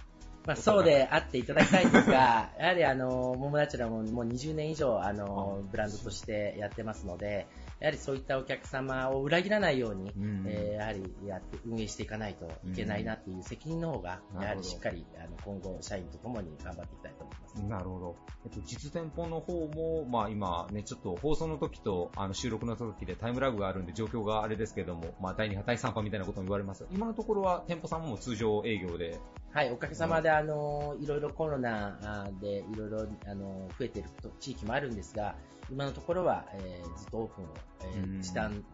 [0.46, 7.48] まあ、そうであっていただきたいんですが、やはりあの、モモナチュラももう20年以上あの、ブランドとしてやってますので、
[7.80, 17.56] やはりそういったお客様を裏切らないように、うんえーやはりやって運営していかないといけないなっていう責任の方が、うんやはりしっかりあの今後社員と共に頑張っていきたいと思います。
[17.64, 18.16] なるほど。
[18.44, 26.86] えっと、実店舗の方も、まあ今ね、ちょっと放送の時と、あの収録の時でタイムラグがあるんで状況があれですけども、まあ第2波、第3波みたいなことも言われます。
[26.92, 29.18] 今のところは店舗さんも通常営業で。
[29.52, 35.34] はい、おかげさまで、あの、いろいろコロナあで、いろいろ、あの、増えていると地域もあるんですが、
[35.70, 37.48] 今のところは、えーずっとオープンを、
[37.82, 38.64] えーうん時短、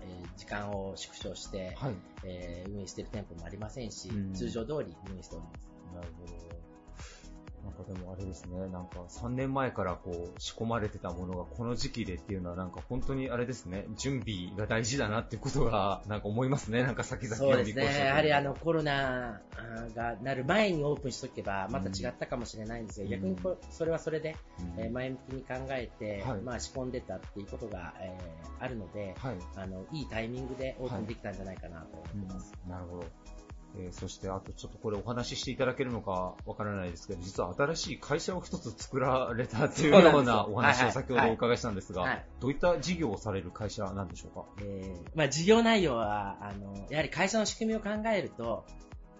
[0.00, 1.94] えー時間を縮小して、はい。
[2.24, 5.94] えー運営している店舗もありませんし、うん通常通り運営しております。
[5.94, 6.61] なるほど。
[7.64, 17.84] なんかでもあれですね、なんか3年前からこう仕込まれてたものがこの時期でっていうのはなんか本当にあれですね、準備が大事だなっていうことがなんか思いますね、なんか先々そうですね。
[17.84, 19.40] やはりあのコロナ
[19.94, 23.10] がなる前にオープンしとけばまた違ったかもしれないんですが、うん。
[23.12, 24.36] 逆にこそれはそれで、
[24.76, 24.84] うん。
[24.84, 26.40] えー前向きに考えて、はい。
[26.40, 29.36] まあ仕込んでたっていうことが、えーあるので、はい。
[29.56, 32.52] あの、いいタイミングでオープンできたんじゃないかなと思ってます。
[32.68, 33.04] なるほど。
[33.78, 42.24] えーそして、あとちょっとこれお話ししていただけるのかわからないですけど、実は新しい会社を一つ作られたっていうよようなお話を先ほどお伺いしたんですが、はい。
[42.40, 44.44] どういった事業をされる会社なんでしょうか？
[44.60, 48.64] えーまあ、事業内容は、あの、やはり会社の仕組みを考えると、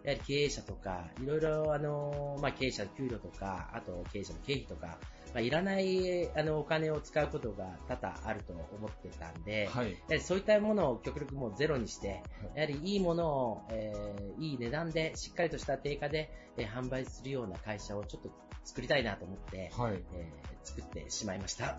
[0.05, 4.99] やはり経営者とか、いろいろ、あの、まあ、経営者の給料とか、あと経営者の経費とか、
[5.33, 9.93] まあ、いらない、あの、お金を使うことが多々あると思ってたんで、はい。
[9.93, 12.23] やはりそういったものを極力もうゼロにして、
[12.55, 18.31] やはりいいものを、えーいい値段で、しっかりとした定価で、えー販売するような会社をちょっと
[18.65, 20.03] 作りたいなと思って、はい。
[20.15, 21.65] えー作ってしまいました。
[21.65, 21.79] はい。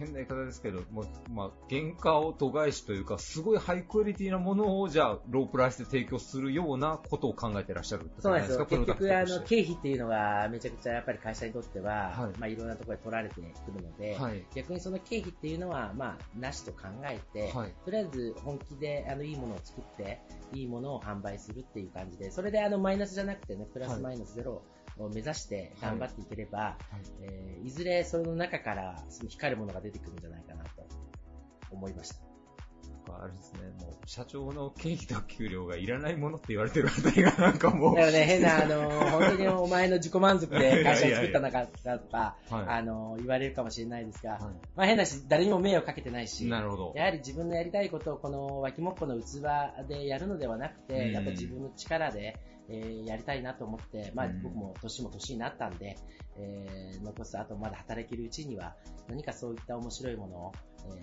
[0.00, 8.64] 変な言い方ですけど、もう、まあ、原価を度外視というか、すごいハイクオリティなものを、じゃあ、ロープライスで提供するようなことを考えてらっしゃるそうなんですよ。
[8.64, 14.42] 結局、あの、経費っていうのがめちゃくちゃやっぱり会社にとっては、はいまあいろんなところで取られてくるので、はい。
[14.54, 17.74] 逆にその経費っていうのは、まあ、なしと考えて、はい。
[17.84, 20.22] とりあえず本気であのいいものを作って、
[20.54, 24.62] いいものを販売するっていう感じで、それであのマイナスじゃなくてね、プラスはいマイナスゼロ
[25.04, 30.70] を目指して頑張っていければ、はいいえーいずれその中からその光るものが出てくるんじゃないかなと
[31.70, 32.30] 思いました。
[33.10, 37.96] かあれですね、もう社長の経費と給料がいらないものって言われてるあたりがなんかもう。
[37.96, 44.40] だからね、変な、あの、 本当にお前の自己満足で会社を作ったのかとか、はいあの、言われるかもしれないですが、はい
[44.76, 46.92] まあ変なし、誰にも迷惑かけてないし、なるほど。
[46.94, 52.36] やはり自分のやりたいことをこの脇もっこの器でやるのではなくて、うんやっぱ自分の力で、
[52.70, 55.96] えーやりたいなと思って、まあうん僕も年も年になったんで、
[56.36, 58.74] えー残す後まだ働けるうちには
[59.08, 60.52] 何かそういった面白いものを、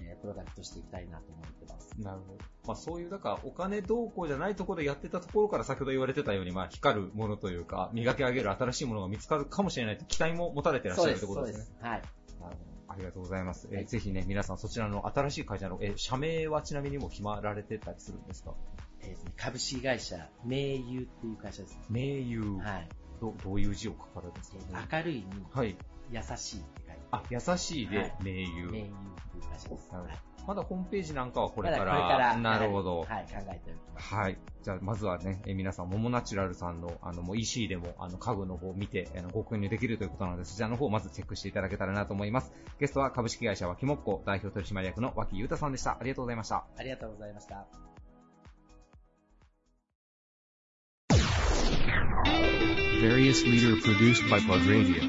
[0.01, 1.93] えープロダクトしていきたいなと思ってます。
[2.01, 2.39] なるほど。
[2.68, 11.65] まあそういう、だからお金どうこうじゃないところでやってたところから先ほど言われてたように、まあ光るものというか、磨き上げる新しいものが見つかるかもしれないと期待も持たれてらっしゃるってことですね。
[11.82, 11.91] はい。
[11.91, 12.03] なる
[12.39, 12.55] ほど
[12.89, 13.68] ありがとうございます。
[13.70, 18.53] えーはいぜひね、皆さんそちらの新しい会社の、えー社名はちなみにも決まられてたりするんですか？
[19.02, 21.80] えー株式会社、名優っていう会社です。
[21.89, 22.89] 名優、はい。
[23.22, 24.58] どどういう字を書かれるんですか、
[24.91, 25.76] 明るいにはい。
[26.12, 28.72] 優しいって書いてあ、優しいではい名優。
[28.72, 28.88] 名優っ
[29.32, 29.89] ていう会社です。
[30.48, 31.91] まだホームページなんかはこれから。
[31.91, 33.02] これから、なるほど。
[33.02, 34.14] はい、考えております。
[34.16, 34.38] はい。
[34.64, 42.54] じゃあ、まずはね、え皆さん、モモナチュラルさんの、あの、もう EC でも、あの、家具の方を見て、あの、ご購入できるということなので、そちらの方をまずチェックしていただけたらなと思います。
[42.80, 45.98] ゲストは株式会社脇もっこ代表取締役の脇裕太さんでした。
[46.00, 46.66] ありがとうございました。
[46.78, 47.87] ありがとうございました。
[53.02, 55.02] Various leader produced by Plug Radio.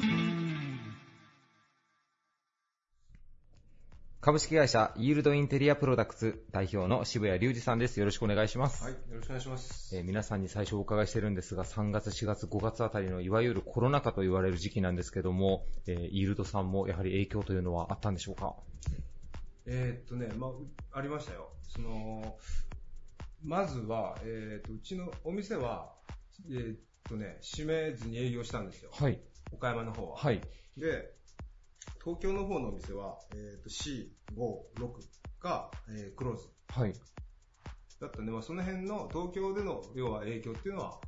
[4.21, 7.99] 株式会社イールドインテリアプロダクツ代表の渋谷隆二さんです。
[7.99, 8.83] よろしくお願いします。
[8.83, 9.95] はい、よろしくお願いします。
[9.95, 18.55] えー皆さんに最初お伺いしてるんですが、3月、4月、5月あたりのいわゆるコロナ禍と言われる時期なんですけども、えーイールドさんもやはり影響というのはあったんでしょうか？
[19.65, 21.49] えーっとね、まあ、うありましたよ。
[21.69, 22.37] その、
[23.43, 25.93] まずは、えーっと、うちのお店は、
[26.49, 26.77] えーっ
[27.07, 28.91] とね、閉めずに営業したんですよ。
[28.93, 29.19] はい。
[29.51, 30.17] 岡山の方は。
[30.17, 30.41] はい。
[30.77, 31.13] で、
[32.03, 36.47] 東京の方のお店は、えーっと、4、5、6が、えークローズ。
[36.67, 36.93] はい。
[37.99, 41.01] だったんで、まあ、その辺の東京での、要は影響っていうのは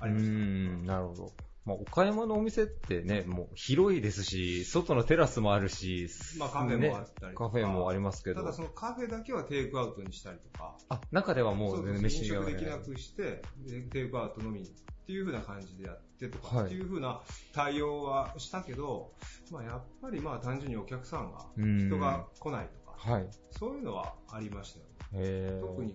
[0.00, 0.30] あうりました。
[0.30, 1.32] ーん、なるほど。
[1.64, 6.08] まあ、岡山のお店ってね、もう広いですし、外のテラスもあるし、
[6.38, 7.44] まあ、カフェもあったりねとか。
[7.44, 8.40] カフェもありますけど。
[8.40, 10.76] ただそのカフェだけはテイクアウトにしたりとか。
[10.88, 14.64] あ、中ではもそうう全然飲食飯ができなくして、でテイクアウトのみっ
[15.06, 17.20] ていう風な感じでやってとか、はいっていう風な
[17.52, 19.12] 対応はしたけど、
[19.52, 23.28] まあやっぱりまあ単純にお客さんが、うん人が来ないとか、はい。
[23.52, 25.28] そういうのはありましたよね。
[25.28, 25.94] へー特に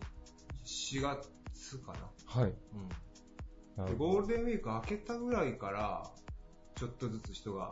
[0.65, 2.41] 4月かな。
[2.41, 2.51] はい。
[2.51, 2.55] うん
[3.85, 6.09] でゴールデンウィーク明けたぐらいから、
[6.75, 7.71] ちょっとずつ人が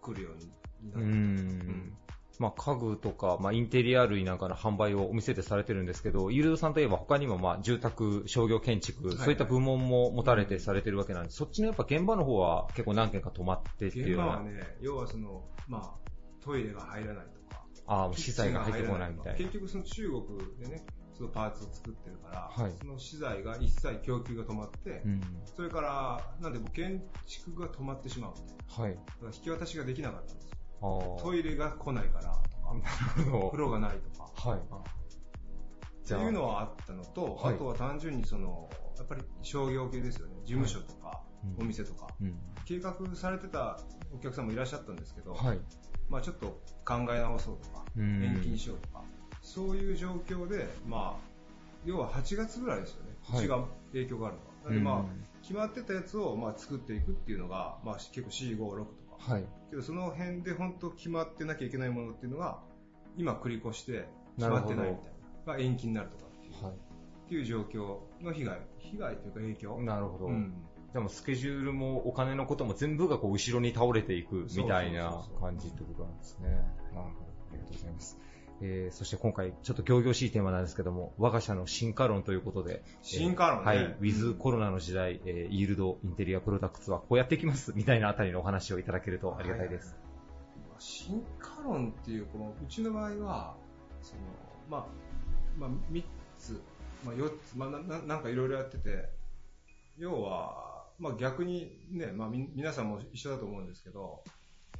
[0.00, 1.72] 来るようになうーって。
[1.72, 1.96] ん。
[2.40, 14.08] まあ、家具とか、まあ、インテリア類なんかの販売をお店でされてるんですけど、イールドさんといえば他にも、まあ、住宅、商業建築、はいそういった部門も持たれてされてるわけなんで、そっちのやっぱ現場の方は結構何件か止まってっていう。
[14.08, 16.10] 現場はね、要はその、まあ、
[16.40, 19.38] トイレが入らないとか、ああ、資材が入ってこないみたいな。
[19.38, 20.24] 結局その中国
[20.58, 20.84] でね、
[21.16, 25.20] そのパーツを作ってるから、はいその資材が一切供給が止まって、うん。
[25.54, 28.32] それから、なんでもう建築が止まってしまう。
[28.80, 28.94] はい。
[28.94, 31.18] だから引き渡しができなかったんですよ。
[31.20, 32.40] トイレが来ないからとか、
[33.50, 34.30] 風呂がないとか。
[34.44, 34.50] ど。
[34.50, 34.60] はい。
[36.04, 40.34] っていうのはあったのと、はいあとは単純にその、やっぱり商業系ですよね。
[40.44, 42.38] 事務所とか、うんお店とか、うん。
[42.64, 43.78] 計画されてた
[44.14, 45.60] お客さんもいらっしゃったんですけど、はい。
[46.08, 49.03] まあちょっと考え直そうとか、うん延期にしようとか、
[49.44, 51.28] そういう状況で、まあ、
[51.84, 53.10] 要は8月ぐらいですよね。
[53.22, 54.72] はいうちが影響があるのは。
[54.72, 58.84] でまあ、うん決まってたやつをまあ作っていくっていうのが、まあ結構4、5、6と
[59.26, 59.32] か。
[59.34, 59.44] はい。
[59.68, 62.60] けどその辺で本当決まってなきゃいけないものっていうのが、
[63.18, 65.12] 今繰り越して決まってないみたい
[65.46, 65.52] な。
[65.52, 66.72] が延期になるとかっていう,、はい。
[66.72, 68.58] っていう状況の被害。
[68.78, 69.82] 被害というか影響。
[69.82, 70.26] なるほど。
[70.28, 70.54] うん
[70.94, 76.50] でもスケジュールもお金のことも全部がこう後ろに倒れていくみたいな感じってことなんですね。
[76.50, 77.02] なるほど。
[77.50, 78.16] ありがとうございます。
[78.66, 83.72] えー、そして今回ちょっと行々しいテーマなんですけども、我が社の進化論ということで、進化論ね。
[83.74, 89.94] えーはい、ウィズコロナの時代、えー、イールドインテリアプロダクツはこうやっていきますみたいなあたりのお話をいただけるとありがたいです。
[90.66, 93.54] まあ進化論っていう、このうちの場合は、
[94.00, 94.20] その
[94.70, 94.86] まあ、
[95.58, 96.02] まあ、3
[96.38, 96.62] つ、
[97.04, 99.10] まあ、4つ、まあ、なななんかいろいろやってて、
[99.98, 104.22] 要は、まあ、逆にね、まあ、み皆さんも一緒だと思うんですけど、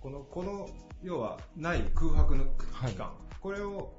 [0.01, 0.69] この、この、
[1.03, 2.45] 要は、ない空白の
[2.87, 3.15] 期間、
[3.45, 3.93] これを、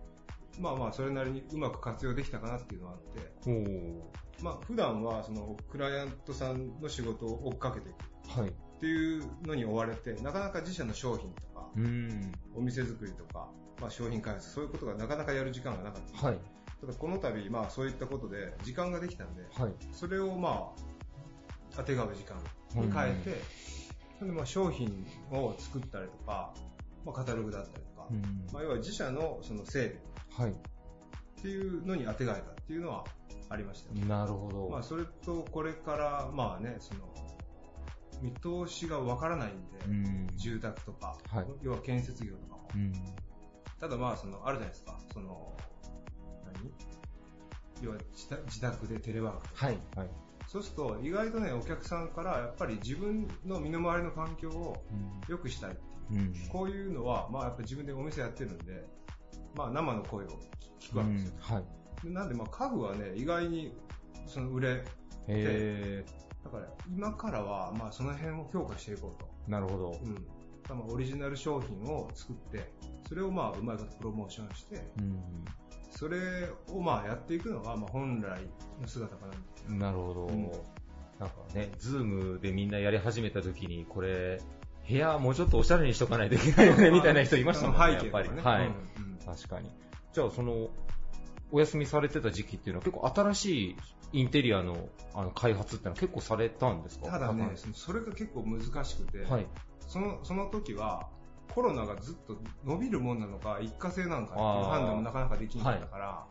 [0.59, 8.49] まあまあ、それなりにうまく活用できたかなっていうのがあって、まあ、普段は、その、クライアントさんの仕事を追っかけていくはい。
[8.49, 12.31] っていうのに追われて、なかなか自社の商品とか、うーん。
[12.55, 13.47] お店作りとか、
[13.79, 16.25] まあ、商品開発、そういうことがなかなかやる時間がなかった。
[16.25, 16.39] はい。
[16.81, 19.73] ただこの度、まあそういったことで時間ができたんで、はい。
[19.91, 20.81] それをまあ、
[21.75, 22.37] 当てがう時間
[22.83, 23.41] に変えて、
[24.19, 26.51] なんでまあ商品を作ったりとか、
[27.05, 27.94] まあカタログだったりと
[28.53, 29.99] まあ要は自社のその整
[30.37, 31.41] 備っはい。
[31.41, 33.05] ていうのに当てがえたっていうのは
[33.49, 34.05] ありましたよ。
[34.05, 34.69] なるほど。
[34.69, 37.01] まあ、それとこれから、まあね、その、
[38.21, 42.69] 見通しがわからないんで、うん住宅とか、はい要は建設業とかも。
[42.75, 42.93] うん。
[43.79, 45.55] ただまあ、その、あるじゃないですか、その、
[46.45, 46.71] 何？
[47.83, 49.47] 要は自宅自宅でテレワーク。
[49.53, 49.77] はい。
[49.95, 50.09] はい。
[50.47, 56.15] そうすると、意外とね、お客さんから、やっぱり自分の身の回りの環境をうん良くしたいっていう。
[56.15, 56.33] うん。
[56.49, 58.85] こういうのは、まあやっぱり自分でお店やってるんで、
[59.55, 60.29] まあ生の声を
[60.79, 61.33] 聞くわけですよ。
[61.39, 61.63] はい。
[62.03, 63.73] でなんでまあ家具はね、意外に
[64.27, 64.83] その売れ、
[65.27, 66.05] へ
[66.43, 69.29] だから今からはまあその辺を強化していこうと。
[69.47, 69.51] ー。
[69.51, 69.99] なるほど。
[70.03, 70.13] うん。
[70.69, 72.71] まあオリジナル商品を作って、
[73.07, 75.19] それをまあうまいことプロモーションして、うん。
[75.89, 78.41] それをまあやっていくのがまあ本来
[78.81, 79.27] の姿か
[79.69, 79.75] な。
[79.75, 80.25] なるほど。
[80.27, 80.51] うん
[81.19, 84.41] なんかね、ズームでみんなやり始めた時に、これ、
[84.87, 88.31] 部屋もうちょっとおしゃれにしとかないといけないよね、 みたいな人いましたもんね、そのやっぱり。
[88.31, 88.41] ね。
[88.41, 88.71] はい、
[89.25, 89.71] 確かに。
[90.13, 90.69] じゃあ、その、
[91.51, 93.75] お休みされてた時期っていうのは結構新しい
[94.13, 97.11] インテリアのあの開発っていうのは結構されたんですか？
[97.11, 99.47] ただね、それが結構難しくて、はい。
[99.87, 101.07] そのその時は、
[101.53, 106.27] コロナがずっと伸びるもんなのか、一過性なんかっていう判断もなかなかできなかったから、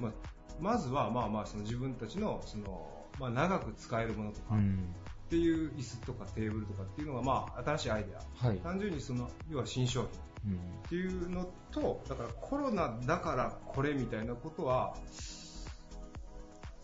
[0.00, 0.12] まあ、
[0.60, 4.94] まずはまあまあその自分たちのその、まあ、長く使えるものとか、っうん。
[5.32, 8.46] ていう椅子とかテーブルとかっていうのがまあ新しいアイデア。
[8.46, 8.58] はい。
[8.58, 10.06] 単純にその、要は新商
[10.44, 10.58] 品うんっ
[10.90, 14.94] ていうのと、だからコロナだからこれみたいなことは、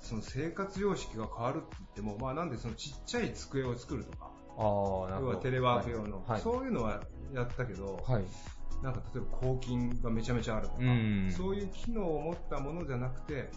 [0.01, 4.31] その生活様式が変わるって言っても、まあなんでそのちっちゃい机を作るとか。
[4.57, 6.41] 要はテレワーク用の、はい。
[6.41, 7.03] そういうのは
[7.35, 8.25] やったけど、はい。
[8.83, 13.51] なんか例えば抗菌がめちゃめちゃあるとか、うんそういう機能を持ったものじゃなくて、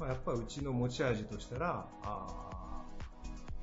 [0.00, 2.53] まあ、やっぱりうちの持ち味としたら、あー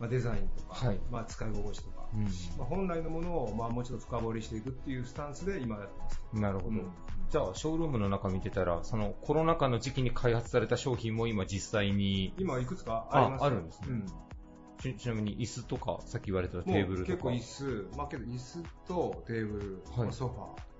[0.02, 2.30] まあ、デザインとか、はいまあ、使い心地とか、うんま
[2.62, 6.42] あ、本来のものをまあもうちょっと深掘りしていくっていうスタンスで今やってます。
[6.42, 6.70] なるほど。
[6.70, 6.92] うん
[7.30, 14.06] じゃあ、ショールームの中見てたら、そのコロナ禍の時期に開発された商品も今実際に、今いくつかありますああるんですねうん
[14.82, 17.12] ちちなみに椅子とか、さっき言われてたテーブルとか。
[17.14, 20.72] 結構椅子、まあけど椅子とテーブル、はいまあソファー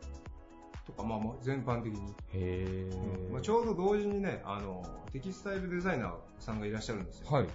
[0.88, 3.32] とか、まあもう全般的に、へー。
[3.32, 7.32] まあ、ちょうど同時にね、あの、テキスタイルデザイナーさんがいらっしゃるんですよ。
[7.32, 7.48] はい。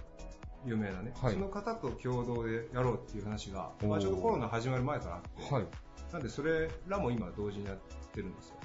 [0.67, 5.65] 有名なね、はいその方と共同でやろうっていう話が、まあ、ちょうどコロナ始まる前からあって、はい。
[6.11, 7.77] なんでそれらも今同時にやっ
[8.13, 8.55] てるんですよ。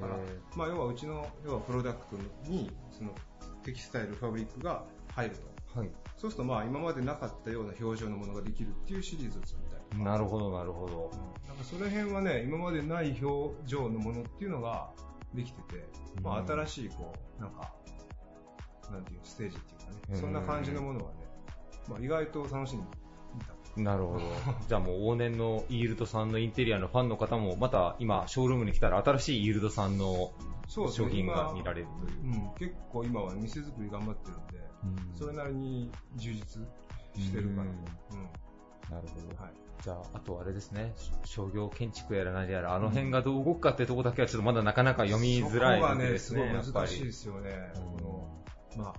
[0.00, 0.18] だから、
[0.56, 3.14] まあ、要はうちの要はプロダクトにその
[3.62, 4.84] テキスタイルファブリックが
[5.14, 5.80] 入ると。
[5.80, 5.90] はい。
[6.16, 10.02] そうするとまあ今までなかったような表情のものができるっていうシリーズを作りたい。
[10.02, 11.10] なるほど、なるほど。
[11.12, 14.90] うんなんかその辺はね、今までない表情のものっていうのが
[15.34, 15.86] できてて、
[16.22, 17.72] まあうん新しいこう、なんか、
[18.90, 21.25] なんていうステージっていうかうんね、そんな感じのものはね、
[21.88, 22.86] まあ意外と楽しんで。
[23.76, 24.20] なるほど。
[24.68, 30.32] じゃあもう往年のイールドさんのインテリアのファンの方も、また今、ショールームに来たら新しいイールドさんの
[30.66, 32.24] そうですね商品が見られるという。
[32.24, 36.62] うん、結構今は店作り頑張ってるんで、うんそれなりに充実
[37.16, 37.70] してるかなと。
[38.12, 38.22] うん
[38.90, 39.42] なるほど。
[39.42, 46.72] はいじゃあ、あとあれですね、商業建築やら何やら、あの辺がどう動くかってとこだけはちょっとまだなかなか読みづらいそこがね、わけですすね、ごい。
[46.72, 47.50] 難しいですよね。
[47.74, 48.28] うんこ
[48.76, 48.94] のまあ、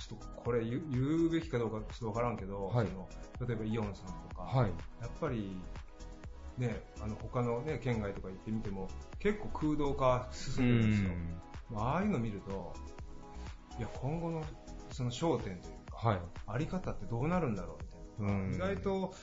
[0.00, 0.80] ちょっとこれ言
[1.26, 3.08] うべきかどうかちょっとわからんけど、はいその
[3.46, 4.70] 例えばイオンさんとか、はい。
[5.00, 5.56] やっぱり、
[6.58, 8.88] ね、あの他の、ね、県外とか行ってみても
[9.18, 11.10] 結構空洞化進んでるんですよ。
[11.70, 12.74] まあああいうの見ると、
[13.78, 14.44] いや今後の
[14.90, 16.18] その焦点というか、はい。
[16.46, 17.78] あり方ってどうなるんだろ
[18.18, 18.44] うみたいな。
[18.44, 19.14] うん意外と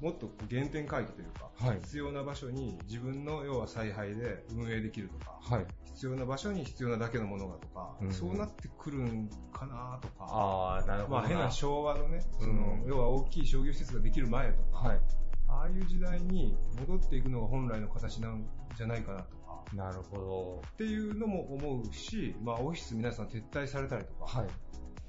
[0.00, 5.66] もっと原点回帰というか、はい必要な場所に自分の要は采配で運営できるとか、はい。
[5.86, 11.16] 必要な場所に必要なだけのものがとか、うんそうなってくるんかなとか、ああ、なるほど。
[11.16, 15.00] まあ変な昭和のね、そのうん要は大きい商業施設ができる前とか、はい。
[15.48, 18.46] ああいう時代に戻っていくのが本来の形なん
[18.76, 20.62] じゃないかなとか、なるほど。
[20.74, 24.48] っていうのも思うし、まあオフィス皆さん撤退されたりとか、はい。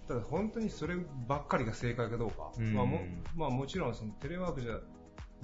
[0.10, 0.96] ただ本当にそれ
[1.28, 3.00] ばっかりが正解かどうか、うんまあも
[3.36, 4.80] まあ、もちろんそのテレワークじゃ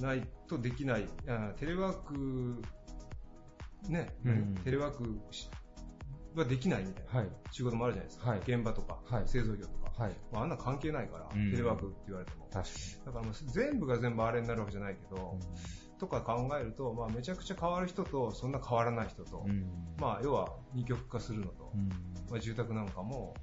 [0.03, 2.63] ないとできない、あテレワーク、
[3.88, 5.47] ね、うんテレワークし
[6.36, 7.30] はできないみたいなはい。
[7.51, 10.13] 仕事もあるじゃないですか、はい現場とか、はい製造業とか、はい。
[10.32, 12.49] まあ、あんな関係ないから、うんテレワークって言われても。
[12.49, 15.99] だからもう全部が全部あれになるわけじゃないけど、に。
[15.99, 19.68] とか考えると、まあ、めちゃくちゃ変わる人とそんな変わらない人と、うん。
[19.99, 21.89] まあ、要は二極化するのと、うん。
[22.32, 23.36] まあ、住宅なんかも、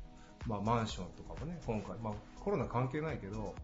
[0.46, 3.54] まあ、マンションとかもね、今回、まあ、コロナ関係ないけど、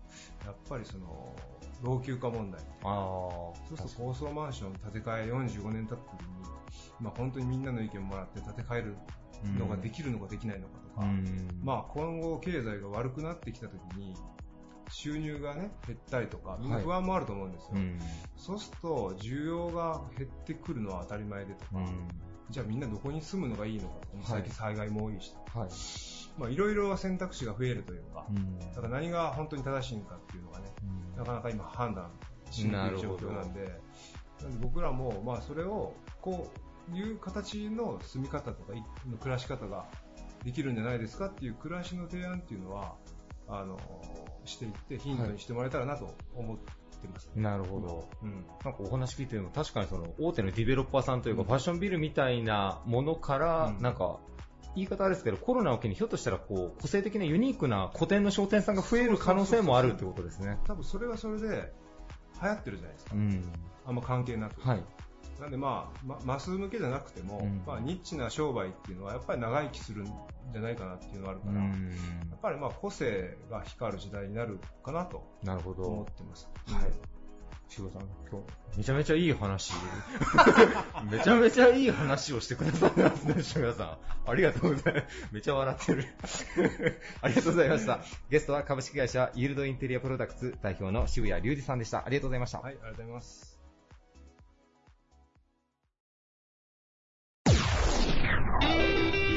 [0.45, 1.35] やっぱりその、
[1.83, 2.61] 老朽化問題。
[2.83, 6.29] そうすると高層マンション建て替え45年経った時に、
[7.01, 8.97] まあ、本当にみんなの意見もらって建て替える
[9.57, 11.61] のができるのかできないのかとか、うん。
[11.63, 14.15] まあ、今後経済が悪くなってきた時に、
[14.91, 17.71] 収入がね、減ったりとか、不安もあると思うんですよ。
[17.75, 17.99] うん。
[18.37, 22.09] そうすると、需要が減ってくるのは当たり前でとか、うん。
[22.51, 25.69] じゃあみんなどこに住むのがいいのか、最近災害も多いし、はい。
[26.39, 30.67] まあいろいろ選択肢が増えるというか、うんだから何が本当に正しいのかっていうのがね、
[31.17, 32.11] なかなか今判断
[32.51, 33.81] しにくい状況なんで、
[34.43, 36.51] なんで僕らも、まあそれを、こ
[36.93, 38.83] ういう形の住み方とか、い
[39.21, 39.87] 暮らし方が
[40.45, 42.95] できるんじゃないですかっていう暮らしの提案っていうのは、
[43.49, 43.79] あの、
[44.45, 47.31] していってヒントにしてもらえたらなと思ってます。
[47.35, 48.09] なるほど。
[48.23, 48.47] うん。
[48.65, 54.21] なんかお話聞いてるの確かにその大手のディベロッパーさんというか、ファッションビルみたいなものから、うんなんか、
[54.79, 60.59] 言い方あれですけど、コロナを機にひょっとしたらこう、個性的なユニークな古典の商店さんが増える可能性もあるってことですね。
[60.67, 61.73] 多分それはそれで
[62.43, 63.11] 流行ってるじゃないですか。
[63.15, 63.53] うん。
[63.87, 64.61] あんま関係なく。
[64.61, 64.85] はい。
[65.41, 70.07] なんでまあ、まマス向けじゃなくても、うんまあニッチな商売っていうのはやっぱり長生きするん
[70.53, 71.69] じゃないかなっていうのがあるから、や
[72.35, 75.85] っぱりまあ個性が光る時代になるかなとなるほど。
[75.85, 76.49] 思ってます。
[76.67, 77.18] はい。
[77.69, 78.41] しごさん、今
[78.73, 79.73] 日、めちゃめちゃいい話、
[81.11, 83.99] めちゃめちゃいい話をしてくださってますね、しごさん。
[84.31, 85.29] ありがとうございます。
[85.33, 86.07] めちゃ笑ってる。
[87.21, 88.01] ありがとうございました。
[88.31, 92.07] ゲストは株式会社イールドインテリアプロダクツ代表の渋谷隆二さんでした。
[92.07, 92.61] ありがとうございました。
[92.61, 93.59] はい、ありがとうございます。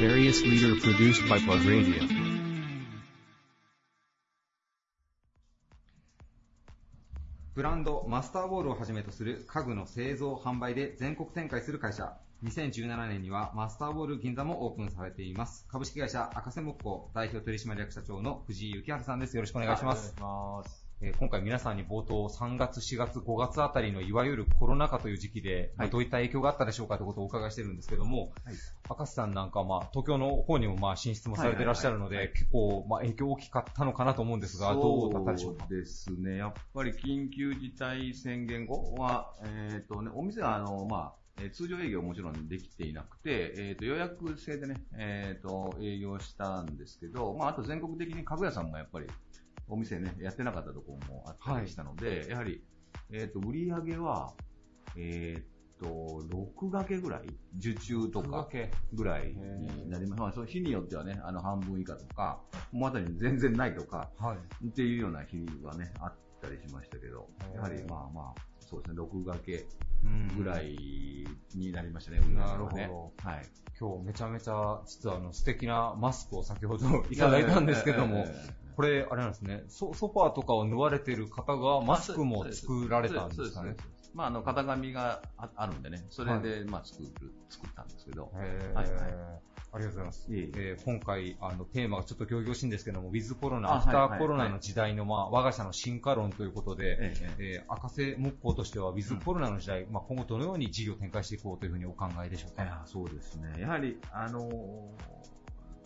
[0.01, 2.20] Various leader produced by Plug Radio.
[7.53, 12.13] ブランドマスターボールをはじめとする家具の製造販売で全国展開する会社。
[12.45, 15.65] 2017年にはマスターボール銀座もオープンされています。
[15.69, 19.35] 株式会社赤瀬木工代表取締役社長の藤井幸春さんです。
[19.35, 20.15] よろしくお願いします。
[21.03, 28.33] えー今回皆さんに冒頭3月、4月、5月あたりのいわゆるコロナ禍という時期で、まあどういった影響があったでしょうかということをお伺いしてるんですけども、
[28.87, 35.65] 赤瀬さんなんかまあ東京の方にもまあ進出もされていらっしゃるので、結構まあ影響大きかったのかなと思うんですが、どうだったでしょうか？
[35.67, 36.37] そうですね。
[36.37, 49.07] やっぱり緊急事態宣言後は、えっ、とね、お店はあの、まあ、えー通常営業はもちろんできていなくて、えっ、と、予約制でね、えっ、と、営業したんですけど、まあ、あと全国的に家具屋さんもやっぱり、
[49.71, 52.61] お店ね、やってなかったところもあったりしたので、やはり、
[53.09, 54.33] えっ、と、売り上げは、
[54.97, 55.87] えっ、と、
[56.29, 57.21] 6掛けぐらい、
[57.57, 58.49] 受注とか
[58.93, 60.21] ぐらいになります。
[60.21, 62.41] まあ、その日によってはね、あの、半分以下とか、
[62.73, 64.67] もうあたりに全然ないとか、はい。
[64.67, 69.65] っていうような日がね、あったりしましたけど、やはりまあまあ、そうですね、6掛け
[70.37, 70.75] ぐらい
[71.55, 73.29] になりましたね、売り上げなるほど。
[73.29, 73.45] はい。
[73.79, 78.27] 今日めちゃめちゃ、実はあの素敵なマスクを先ほどいただいたんですけども
[78.81, 83.75] これ、あれなんですね、ソソファーとかを縫われてる方がマスクも作られたんですかね？
[84.13, 87.09] まあ、あの、型紙がああるんでね、それで、まあ、作る、
[87.49, 88.29] 作ったんですけど。
[88.33, 88.87] はいはい。
[89.73, 90.29] ありがとうございます。
[90.35, 102.81] いえー今回、あの、テーマがちょっと行々しいんですけども、ウィズコロナ、あアフターコロナの時代の、まあ、我が社の進化論ということで、えええー赤瀬木工としては、ウィズコロナの時代、まあ、今後どのように事業を展開していこうというふうにお考えでしょうか？
[102.85, 103.61] そうですね。
[103.61, 104.51] やはり、あのー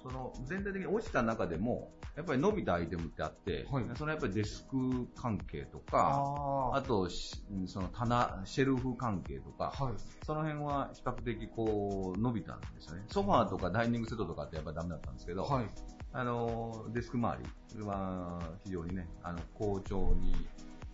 [0.06, 6.24] その全体的に落ちた中でも、やっぱり伸びたアイテムってあって、はいそのやっぱりデスク関係とか、
[6.72, 9.94] ああとし、その棚、シェルフ関係とか、はい。
[10.24, 13.06] その辺は比較的こう伸びたんですよね。
[13.08, 15.66] ソファーとかダイニングセットとかってやっぱダメだったんですけど、はい。
[16.14, 17.38] あの、デスク周
[17.76, 20.36] りは非常にね、あの、好調に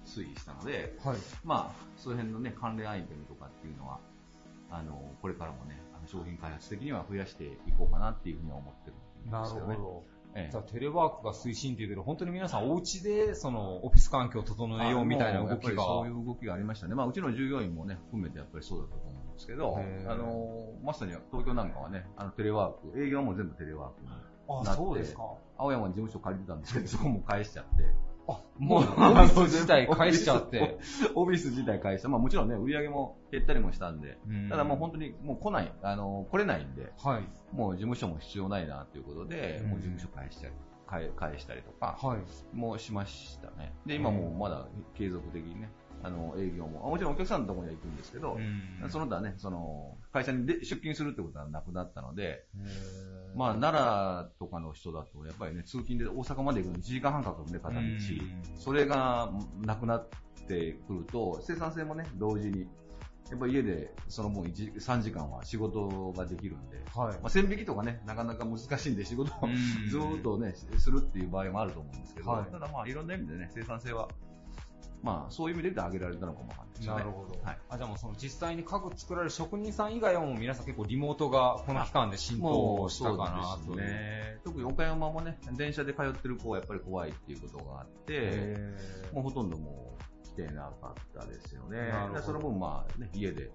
[0.05, 1.17] 推移したので、はい。
[1.43, 3.99] まあ、その辺のね、関連アイテムとかっていうのは、
[4.69, 9.41] あの、これからもね、あの商品開発的には増やしていこうかなっていうふうには思ってるんな。
[9.43, 10.03] るほど。
[10.33, 15.83] ええじゃあテレワークが推進っていうけど、本当に皆さんお家で、その、オフィス環境を整えようみたいな動きが。
[15.83, 16.95] そういう動きがありましたね。
[16.95, 24.07] まあ、うちの従業員もね、含めてやっぱりそうだったと思うんですけどあの、まさに東京なんかはね、あの、テレワーク、営業はもう全部テレワークに
[24.47, 25.23] あ、なって、そうですか。
[25.57, 27.71] 青山に事務所借りてたんですけど、そこも返しちゃって、
[28.27, 30.77] あ、もう、オフィス自体返しちゃって。
[31.15, 37.55] オフィス自体返して、まあもちろんね、売り上げも減ったりもしたんで、うんただもう本当にもう来ない、あの、来れないんで、はい。
[37.55, 40.53] もう事務所も必要ないなということで、うんもう事務所返したり、
[40.87, 42.55] 返返したりとか、はい。
[42.55, 43.73] もうしましたね。
[43.85, 45.69] で、今もうまだ継続的にね、
[46.03, 48.37] あの、営業も、あもちろんお客さんのところには行くんですけど、
[48.81, 48.89] うん。
[48.89, 52.45] その他ね、その、会社にで出勤するってことはなくなったので、
[53.35, 57.81] まあ、奈良とかの人だと、やっぱりね、通勤で大阪まで行くのに1時間半かかるんで、片道。
[57.81, 57.97] うん。
[58.57, 59.31] それが
[59.61, 60.09] なくなっ
[60.47, 62.67] てくると、生産性もね、同時に、
[63.29, 67.13] やっぱり家でその分1 3時間は仕事ができるんで、はい。
[67.13, 69.89] まあ、線引きとかね、なかなか難しいんで仕事をうん。
[69.89, 72.51] ずーっとね、するっていう場合もあると思うんですけど、はい。
[72.51, 74.09] ただまあいろんな意味でね、生産性は、
[75.03, 76.99] まあそういう意味で言うと上げられたのかもわかんないですよね。
[76.99, 77.39] なるほど。
[77.43, 77.57] はい。
[77.69, 83.73] あ、じゃあもうその実際に家具作られる職人さん以外はもう皆さん結構リモートがこの期間で浸透したかなという。
[83.73, 84.37] そうですね。
[84.43, 88.57] 特に岡山もね、電車で通ってる子はやっぱり怖いっていうことがあって、
[89.13, 91.77] もうほとんどもう来てなかったですよね。
[91.77, 93.51] なるほどでその分まあね、家で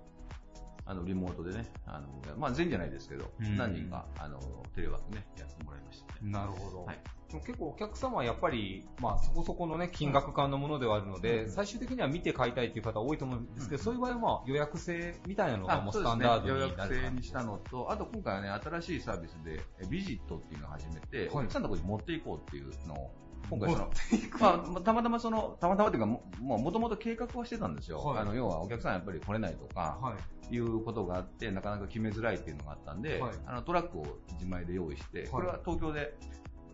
[0.86, 2.08] あの、リモートでね、あの、
[2.38, 3.56] まあ、全じゃないですけど、うん。
[3.56, 4.38] 何人か、あの、
[4.74, 6.14] テレワークね、やってもらいました。
[6.24, 6.30] ね。
[6.30, 6.84] なるほど。
[6.84, 6.98] はい。
[7.44, 23.10] 結構お客様はやっぱり、まあそこそこのね、金額感のものではあるので、最終的には見て買いたいという方多いと思うんですけど、そういう場合はまあ予約制みたいなのがもうスタンダード予になる約制にしたのと、あと今回はね、新しいサービスで、えビジットっていうのを始めて、お客さんのところに持っていこうっていうのを、
[23.48, 23.90] 今回その、
[24.40, 27.98] まあ、たまたまその、たまたまっていうか、もともと計画はしてたんですよ。
[27.98, 30.14] はいあの、要はお客さんやっぱり来れないとか、は
[30.50, 30.54] い。
[30.54, 36.16] いうことがあって、なかなか決めづらいっていうのがあったんで、はいあのトラックを自前で用意して、いこれは東京で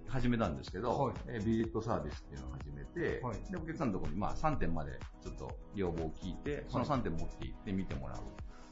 [0.09, 8.19] 始めたんですけど、はいえービジットサービスっていうのを始めて、はいで、お客さんのところにまあ3点までちょっと要望を聞いて、その3点持って行って見てもらう。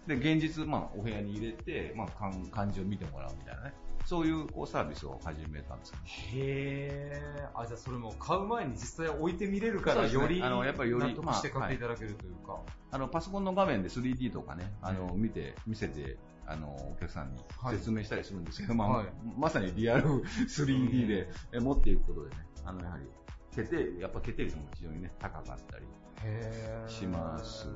[0.07, 3.75] で、現実、まあ、お部屋に入れて、まあ、漢漢字を見てもらうみたいなね。
[4.11, 5.95] そういうこうサービスを始めたんです。
[6.35, 7.61] へー。
[7.61, 12.59] あ、じゃあそれも買う前に実際置いてみれるから、ねより、あのやっぱりより納得して買っていただけるというか。
[12.91, 19.07] あの、パソコンの画面で 3D とかね、あの、見て、見せて、あの、お客さんにはい説明したりするんですけど、まあ、はい
[19.39, 23.05] まさにリアル 3D でえ持っていくことでね、あの、やはり、
[23.55, 25.87] 決定、やっぱ決定率も非常にね、高かったり。
[26.89, 27.69] します。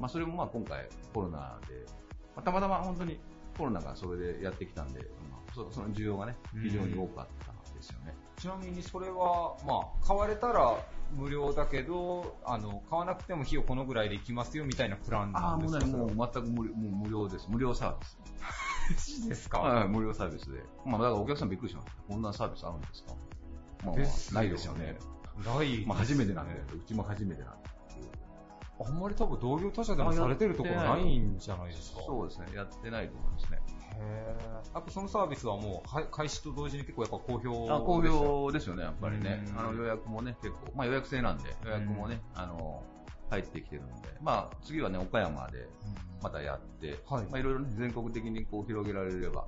[0.00, 1.86] まあ、それもまあ今回コロナで、
[2.34, 3.20] まあ、たまたま本当に
[3.60, 5.00] コロナがそれでやってきたんで、
[5.30, 8.14] まあ、そその需要がね、非常に多かったんですよね。
[8.38, 10.82] ちなみにそれは、まあ、買われたら
[11.14, 15.86] 無料だけど、あの、買わなくても費用このぐらいでいきますよみたいなプランああ、なんですか？
[15.86, 17.46] もうね、もう全く無料もう無料です。
[17.50, 19.28] 無料サービス。
[19.28, 19.58] ですか？
[19.58, 20.62] はい、無料サービスで。
[20.86, 21.92] まあ、だからお客さんびっくりしました。
[22.08, 23.12] こんなサービスあるんですか？
[23.84, 23.96] まあ、
[24.34, 24.96] ないですよね。
[25.44, 25.84] ない。
[25.86, 27.69] まあ、初めてなんで、うちも初めてなんで。
[28.82, 32.00] あんまり多分同業他社でもされてるところないんじゃないですか。
[32.06, 33.58] そうですね、やってないと思いますね。
[33.98, 34.74] へー。
[34.74, 39.44] やっぱそのサービスはもうは開始と同時に結構やっぱ好評あ好評ですよね、やっぱりね。
[39.48, 39.52] う。
[39.52, 39.58] ん。
[39.58, 42.82] あの予約もね、結構、まあ予約制なんで、予約もね、あの、
[43.28, 45.68] 入ってきてるんで、まあ次はね、岡山で
[46.22, 47.26] またやって、はい。
[47.26, 49.44] まあいろいろね、全国的にこう広げられれば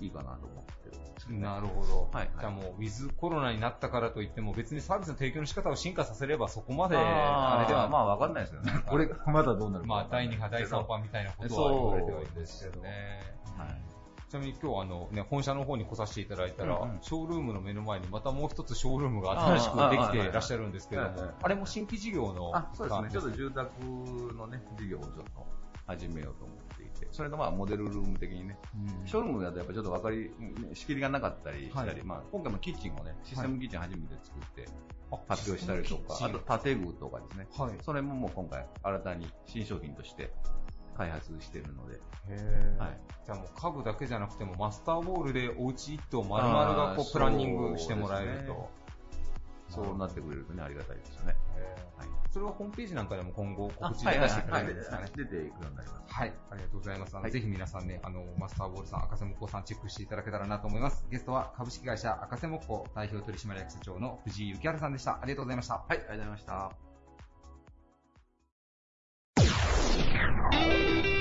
[0.00, 1.40] いいかなと思ってるんですね。
[1.40, 2.08] なるほど。
[2.12, 8.72] はいじゃあもう、ウィズコロナになったからといっても、別にサービスの提供の仕方を進化させれば、そこまで、あれでは、まあわかんないですよね。
[8.86, 13.20] これがまだどうなるかまあ、第わかんない2波、第3波みたいなことは言われてはいるんですけどね。
[13.56, 13.90] はい。
[14.30, 21.08] ちなみに今日あの、ね、本社の方に来させていただいたら、うんうんショールームの目の前にまたもう一つショールームが新しくできていらっしゃるんですけども
[21.42, 23.08] あれも新規事業の、あ、そうですね。
[23.10, 23.84] ちょっと住宅
[24.34, 25.46] のね、事業をちょっと
[25.86, 26.69] 始めようと思って
[27.04, 28.58] いて、それのまあモデルルーム的にね、
[29.02, 29.06] うん。
[29.06, 34.68] ショールームだとやっぱちょっと分かり、ね仕切りがなかったりしたり、はいまあ今回もキッチンをね、システムキッチン初めて作って
[35.10, 37.70] あ発表したりとか、あと建具とかですね、はい。
[37.82, 40.32] それももう今回新たに新商品として
[40.96, 42.00] 開発してるので、
[42.78, 42.98] はい。
[43.24, 48.70] じゃあもう家具だけじゃなくてもマスターボールでお家一棟丸々がこうプランニングしてもらえると。
[49.70, 51.36] そうなってくれるとね、ありがたいですよね。
[51.96, 55.10] はいそれはホームページなんかでも今後あ告知で出していただけるんですかね。
[55.16, 56.14] 出ていくようになります。
[56.14, 57.14] はい、ありがとうございます。
[57.14, 61.04] あのはいぜひ皆さんね、あの、マスターボールさん、赤瀬木工さんチェックしていただけたらなと思います。
[61.10, 65.18] ゲストは株式会社赤瀬木工代表取締役社長の藤井幸原さんでした。
[65.20, 65.74] ありがとうございました。
[65.74, 66.70] はい、ありがとうございました。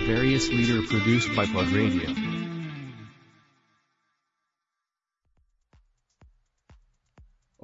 [0.09, 2.28] Various leader produced by Plug Radio.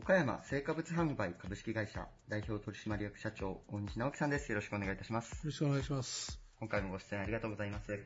[0.06, 4.52] 岡山成果物販売株式会社代表取締役社長大西直樹さんです。
[4.52, 5.32] よろしくお願いいたします。
[5.32, 6.40] よろしくお願いします。
[6.60, 8.00] 今回もご出演ありがとうございます。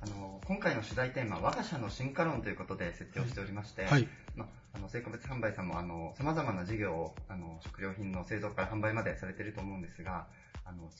[0.00, 10.26] あの今回の取材テーマ、我が社の進化論ということで設定をしておりまして、はいまあの成果物販売さんもあの様々な事業をあの食料品の製造から販売までされていると思うんですが、
[10.64, 10.90] あの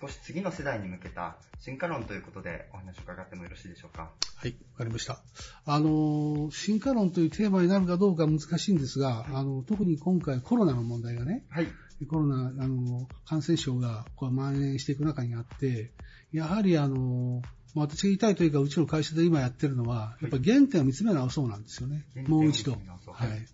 [0.00, 4.10] 少し次の世代に向けた進化論ということでお話を伺ってもよろしいでしょうか。
[4.36, 5.20] はい、わかりました。
[5.64, 11.66] あの、進化論というテーマになるかどうか難しいんですが、あの、特に今回コロナの問題がね、はい。
[12.08, 15.90] コロナ、あの、感染症がこう蔓延していく中にあって、
[16.32, 17.42] やはりあの、
[17.74, 22.04] まあ私が言いたいというか、うちの会社で今やってるのは、やっぱり原点を見つめ直そうなんですよね。
[22.14, 22.72] 原点をもう一度。
[22.72, 22.78] は
[23.14, 23.46] はい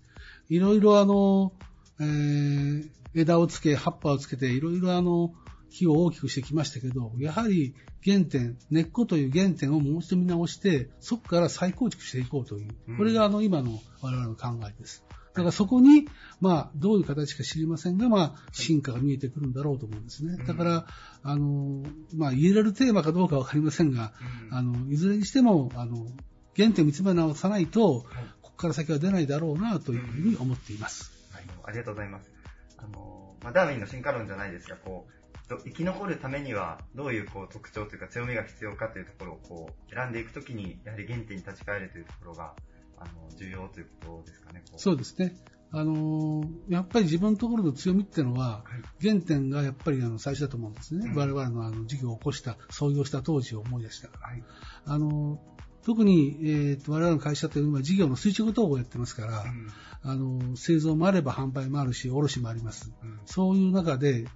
[0.50, 0.56] い。
[0.56, 1.52] いろいろあの、
[2.00, 5.32] えー枝をつけ、葉っぱをつけて、いろいろあの、
[5.74, 15.04] 木を大きくしてきましたけど、やはり原点、根っこという原点をもう一度見直して、そこから再構築していこうといううん、これがあの今の我々の考えです。
[15.34, 16.06] だからそこに、
[16.40, 20.36] まあ、どういう形か知りませんが、まあ、進化が見えてくるんだろうと思うんですね。
[20.46, 20.86] だから、
[21.24, 21.82] あの、
[22.14, 24.12] まあ、言えられるテーマかどうかわかりませんが、
[24.52, 26.06] あの、いずれにしても、あの、
[26.56, 28.06] 原点を見つめ直さないと、
[28.42, 31.10] ここから先は出ないだろうな、というふうに思っています。
[31.32, 32.30] はい、ありがとうございます。
[32.78, 42.54] あの、まあ、ダーウィンの進化論じゃないですが、こう、と生き残るためにはどういうこう特徴というか強みが必要かというところをこう選んでいくときに、やはり原点に立ち返るというところが、
[42.96, 44.62] あの、重要ということですかね。
[44.70, 45.36] こうそうですね。
[45.70, 48.64] あのーやっぱり自分のところの強みっていうのは、
[49.02, 51.08] 原点がやっぱりあの最初だと思うんですね。
[51.10, 54.30] うん我々のあの事業を起こした、創業した当時を思い出したから。
[54.86, 59.44] あのー特に、えーと我々の会社というのは事業の垂直統合をやってますから、
[60.02, 62.90] あのー製造もあれば販売もあるし、卸もあります。
[63.26, 64.26] そういう中で、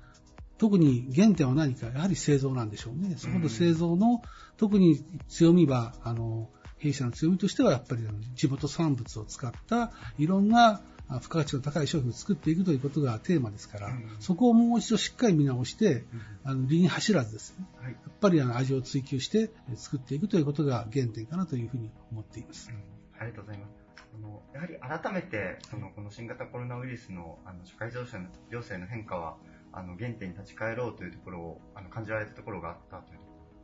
[0.59, 3.15] 特に原点は何か、やはり製造なんでしょうね。
[3.17, 4.23] そこで製造の、
[4.57, 8.03] 特に強みは、あの、弊社の強みとしては、やっぱり
[8.35, 16.05] 地元産物を使った、いろんなあ付加価値の高い商品を作っていくということがテーマですから、そこをもう一度しっかり見直して、
[16.45, 22.71] あの、理に走らずですね、やっぱりあの味を追求してえ作っていくということが原点かなというふうに思っています。
[23.19, 23.89] ありがとうございます。
[24.15, 29.37] あのやはり改めてそのこの新型コロナウイルスのあの社会情勢の情勢の変化は
[29.79, 33.21] あの原点に立ち返ろうというところをあの感じられたところがあったという。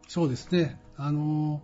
[0.06, 0.80] そうですね。
[0.96, 1.62] あの、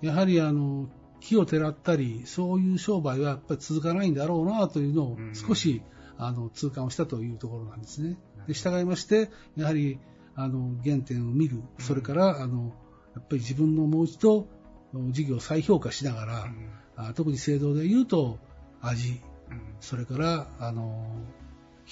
[0.00, 0.88] やはりあの、
[1.20, 5.82] 木をてらったり、そういう商売はやっぱり続かないんだろうなというのを少し、
[6.16, 8.16] あの、痛感をしたというところなんですね。
[8.46, 9.98] で、従いまして、やはり、
[10.34, 12.74] あの、原点を見る、それから、あの、
[13.14, 14.48] やっぱり自分のもう一度、
[15.10, 16.46] 事業を再評価しながら、
[16.96, 18.38] あ特に制度で言うと、
[18.80, 19.20] 味、
[19.80, 21.06] それから、あの、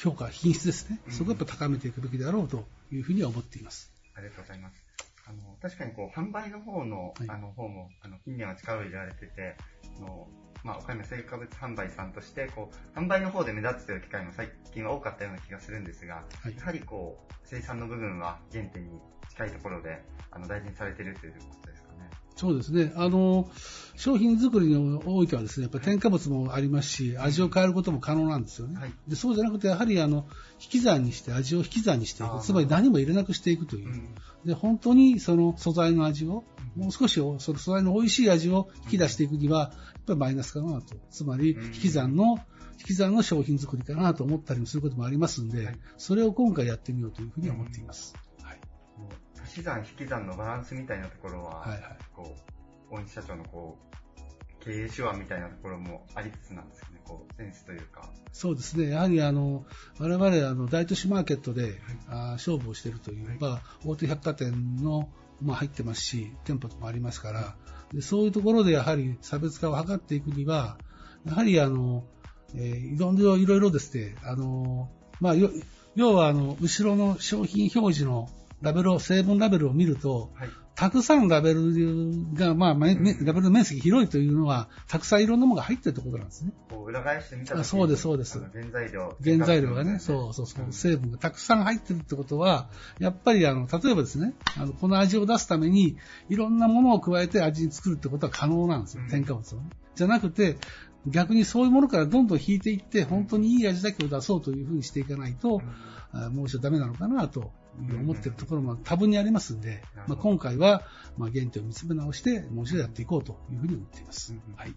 [0.02, 0.98] 評価、品質ですね。
[1.10, 3.92] そこをやっぱ高めていくべきだろうというふうには思っています。
[4.14, 4.82] ありがとうございます。
[5.26, 9.56] あの確かにこう販売の方の,、あの方もあの近年は力を入れられてて、
[9.98, 10.26] あの
[10.64, 16.24] まあ、岡山成果物販売さんとしてこう販売の方で目立つという機会も最近は多かったような気がするんですが、
[16.56, 18.98] やはりこう生産の部分は原点に
[19.28, 21.69] 近いところであの大事にされているということ。
[22.40, 22.90] そうですね。
[22.96, 23.50] あの、
[23.96, 28.94] 商品作りにおいてはですね、やっぱり添加物もありますし、味を変えることも可能なんですよね。
[29.06, 30.26] でそうじゃなくて、やはりあの、
[30.58, 32.40] 引き算にして、味を引き算にしていく。
[32.40, 33.92] つまり何も入れなくしていくという。
[34.46, 36.44] で、本当にその素材の味を、
[36.76, 39.70] もう少しその素材の美味しい味を引き出していくには、やっ
[40.06, 40.96] ぱりマイナスかなと。
[41.10, 42.38] つまり、引き算の、
[42.78, 48.14] 引き算の商品作りかなと思ったりもすることもありますんで、それを今回やってみようというふうに思っています。
[49.50, 51.66] 足し算、引き算のバランスみたいなところは、
[52.14, 52.36] こ
[52.90, 58.08] う、大西社長のこう、経営手腕みたいなところもありつつなんですね、こう、センスというか。
[58.32, 58.90] そうですね。
[58.90, 59.64] やはりあの、
[59.98, 65.08] 我々あの、大都市マーケットで、あ勝負をしているという、まあ、大手百貨店の、
[65.42, 67.56] まあ、入ってますし、店舗もありますから、
[67.92, 70.78] でそういうところでやはり差別化を図っていくには、
[71.24, 72.04] やはりあの、
[72.54, 74.90] えーいろいろ、いろいろですね、あの、
[75.20, 75.50] まあ、よ
[75.96, 78.28] 要はあの、後ろの商品表示の
[78.62, 80.30] ラベルを、成分ラベルを見ると、
[80.74, 86.52] たくさんラベルが、まあ、ラベルの面積広いというのは、たくさんいろんなものが入ってるってことなんですね。
[86.86, 88.40] 裏返してみたら、あそうです、そうです。
[88.52, 89.16] 原材料。
[89.22, 95.96] 原材料がね、そうそうそう、成分がたくさん入ってるってことは、やっぱりあの、例えばですね、あの、この味を出すために、
[96.28, 99.70] いろんなものを加えて味に作るってことは可能なんですよ、添加物をね。
[99.94, 100.56] じゃなくて、
[101.06, 105.60] 逆にそういうものからどんどん引いていって、本当にいい味だけを出そうというふうにしていかないと、
[106.12, 110.82] あもう一度ダメなのかなと思ってるところも多分にありますんで、まあ、今回は、
[111.16, 114.34] まあ、原点を見つめ直して、もう一度やっていこうというふうに思っています。
[114.56, 114.74] はい。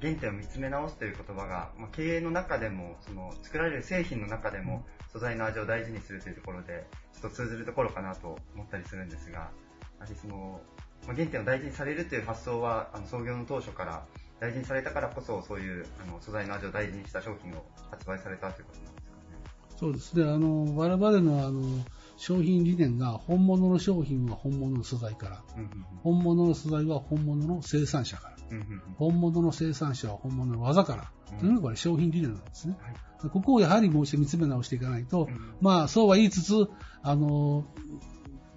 [0.00, 9.50] 原点を見つめ直すという言葉が、まあ、経営の中でも、その作られる製品の中でも、素材の味を大事にするというところで、ちょっと通ずるところかなと思ったりするんですが、や
[10.00, 10.60] はりその、
[11.06, 14.06] まあ、原点を大事にされるという発想は、あの創業の当初から
[14.40, 18.89] 大事にされたからこそ、そういうあの素材の味を大事にした商品を発売されたということ。
[19.80, 20.14] そうです。
[20.14, 20.24] ね。
[20.24, 21.62] あの、我々のあの、
[22.18, 25.42] 商品理念が本物の商品は本物の素材から、
[26.02, 28.36] 本物の素材は本物の生産者から、
[28.98, 32.76] 本物の生産者は本物の技から、というのがこれ商品理念なんですね。
[33.32, 35.30] ここをやはりもう一度見つめ直していかないと、
[35.62, 36.68] まあそうは言いつつ、
[37.02, 37.64] あの、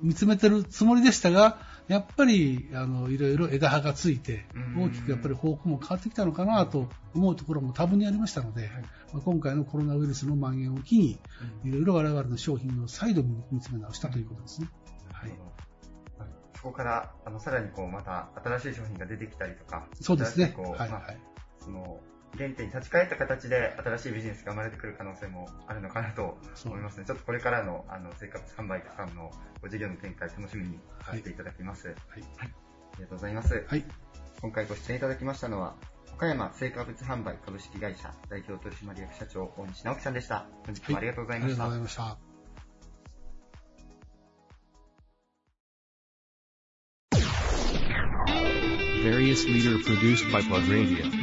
[0.01, 1.57] 見つめてるつもりでしたが、
[1.93, 8.67] やっぱり、あの、いろいろ枝葉がついて、大きくやっぱり方向も変わってきたのかなと思うところも多分にありましたので、
[9.13, 11.19] まあ今回のコロナウイルスの蔓延を機に、
[11.63, 13.21] いろいろ我々の商品を再度
[13.51, 14.69] 見つめ直したということですね。
[15.11, 15.31] はい。
[16.55, 20.51] そこから、あの、さらにこう、また新しい商品が出てきたりとか、そうですね。
[20.57, 20.89] 新しいはい。
[20.89, 21.03] まあ
[21.59, 21.99] その、
[22.37, 27.05] 原点に立ち返った形で新しいビジネスが生まれてくる可能性もあるのかなと思いますね。
[27.05, 29.31] ちょっとこれからの、あの、生活販売さんの
[29.61, 31.87] ご事業の展開楽しみにさせていただきます。
[31.87, 31.97] はい。
[32.07, 32.45] あ
[32.97, 33.65] りがとうございます。
[33.67, 33.83] はい。
[34.41, 35.75] 今回ご出演いただきましたのは、
[36.15, 40.45] 岡山成果物販売株式会社代表取締役社長大西直樹さんでした。
[40.65, 41.63] 本日もありがとうございました。
[41.63, 42.33] ありがとうございました。
[49.03, 51.22] Various leader produced by Plug Radio.